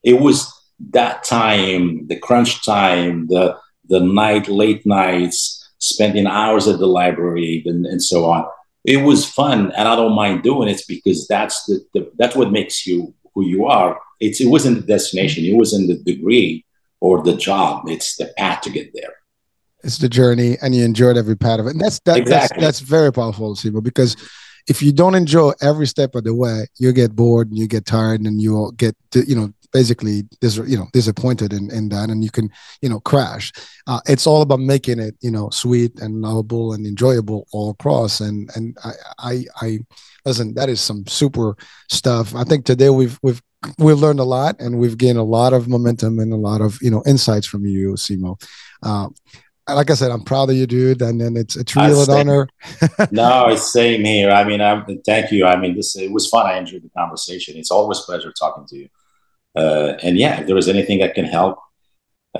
[0.03, 0.49] it was
[0.91, 3.57] that time, the crunch time, the
[3.89, 8.45] the night, late nights, spending hours at the library and, and so on
[8.83, 12.51] it was fun and I don't mind doing it because that's the, the, that's what
[12.51, 13.99] makes you who you are.
[14.19, 16.65] It's it wasn't the destination, it wasn't the degree
[16.99, 17.87] or the job.
[17.87, 19.13] It's the path to get there.
[19.83, 21.71] It's the journey, and you enjoyed every part of it.
[21.71, 22.61] And that's that, exactly.
[22.61, 24.15] that's that's very powerful, Simo, because
[24.67, 27.85] if you don't enjoy every step of the way, you get bored and you get
[27.85, 32.09] tired and you'll get to, you know basically dis- you know disappointed in, in that
[32.09, 32.49] and you can
[32.81, 33.51] you know crash
[33.87, 38.21] uh, it's all about making it you know sweet and lovable and enjoyable all across
[38.21, 39.79] and and I, I i
[40.25, 41.55] listen that is some super
[41.89, 43.41] stuff i think today we've we've
[43.77, 46.77] we've learned a lot and we've gained a lot of momentum and a lot of
[46.81, 48.41] you know insights from you simo
[48.83, 49.07] uh,
[49.67, 52.47] like I said, I'm proud of you, dude, and then it's it's real an honor.
[53.11, 54.31] no, it's same here.
[54.31, 55.45] I mean, I thank you.
[55.45, 56.47] I mean, this it was fun.
[56.47, 57.57] I enjoyed the conversation.
[57.57, 58.89] It's always pleasure talking to you.
[59.55, 61.59] Uh, and yeah, if there is anything that can help,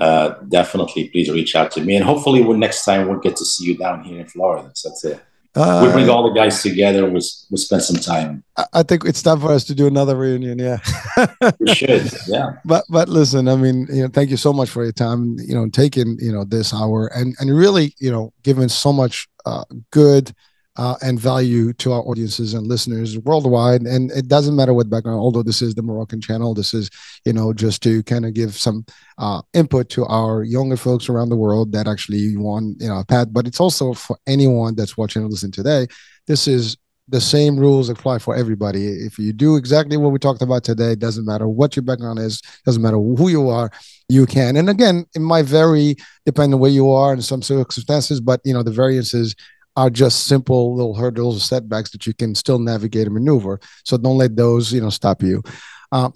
[0.00, 1.96] uh, definitely please reach out to me.
[1.96, 4.70] And hopefully, when next time we'll get to see you down here in Florida.
[4.74, 5.22] So that's it.
[5.54, 7.04] Uh, we bring all the guys together.
[7.04, 8.42] We we spend some time.
[8.72, 10.58] I think it's time for us to do another reunion.
[10.58, 10.78] Yeah,
[11.60, 12.10] we should.
[12.26, 12.52] Yeah.
[12.64, 15.36] But but listen, I mean, you know, thank you so much for your time.
[15.38, 19.28] You know, taking you know this hour and and really you know giving so much
[19.44, 20.34] uh, good
[20.76, 23.82] uh, and value to our audiences and listeners worldwide.
[23.82, 26.90] And it doesn't matter what background, although this is the Moroccan channel, this is,
[27.24, 28.84] you know, just to kind of give some
[29.18, 33.28] uh, input to our younger folks around the world that actually want, you know, path.
[33.30, 35.86] But it's also for anyone that's watching and listening today.
[36.26, 36.76] This is
[37.08, 38.86] the same rules apply for everybody.
[38.86, 42.40] If you do exactly what we talked about today, doesn't matter what your background is,
[42.64, 43.70] doesn't matter who you are,
[44.08, 44.56] you can.
[44.56, 48.54] And again, it might vary depending on where you are in some circumstances, but you
[48.54, 49.34] know, the variances
[49.76, 53.60] are just simple little hurdles or setbacks that you can still navigate and maneuver.
[53.84, 55.42] So don't let those, you know, stop you.
[55.90, 56.10] Uh,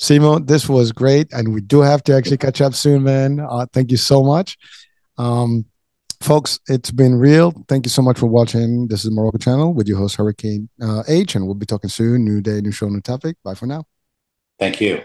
[0.00, 3.40] Simo, this was great, and we do have to actually catch up soon, man.
[3.40, 4.56] Uh, thank you so much,
[5.16, 5.64] um,
[6.20, 6.60] folks.
[6.68, 7.52] It's been real.
[7.66, 8.86] Thank you so much for watching.
[8.86, 12.24] This is Morocco Channel with your host Hurricane uh, H, and we'll be talking soon.
[12.24, 13.36] New day, new show, new topic.
[13.42, 13.84] Bye for now.
[14.58, 15.02] Thank you.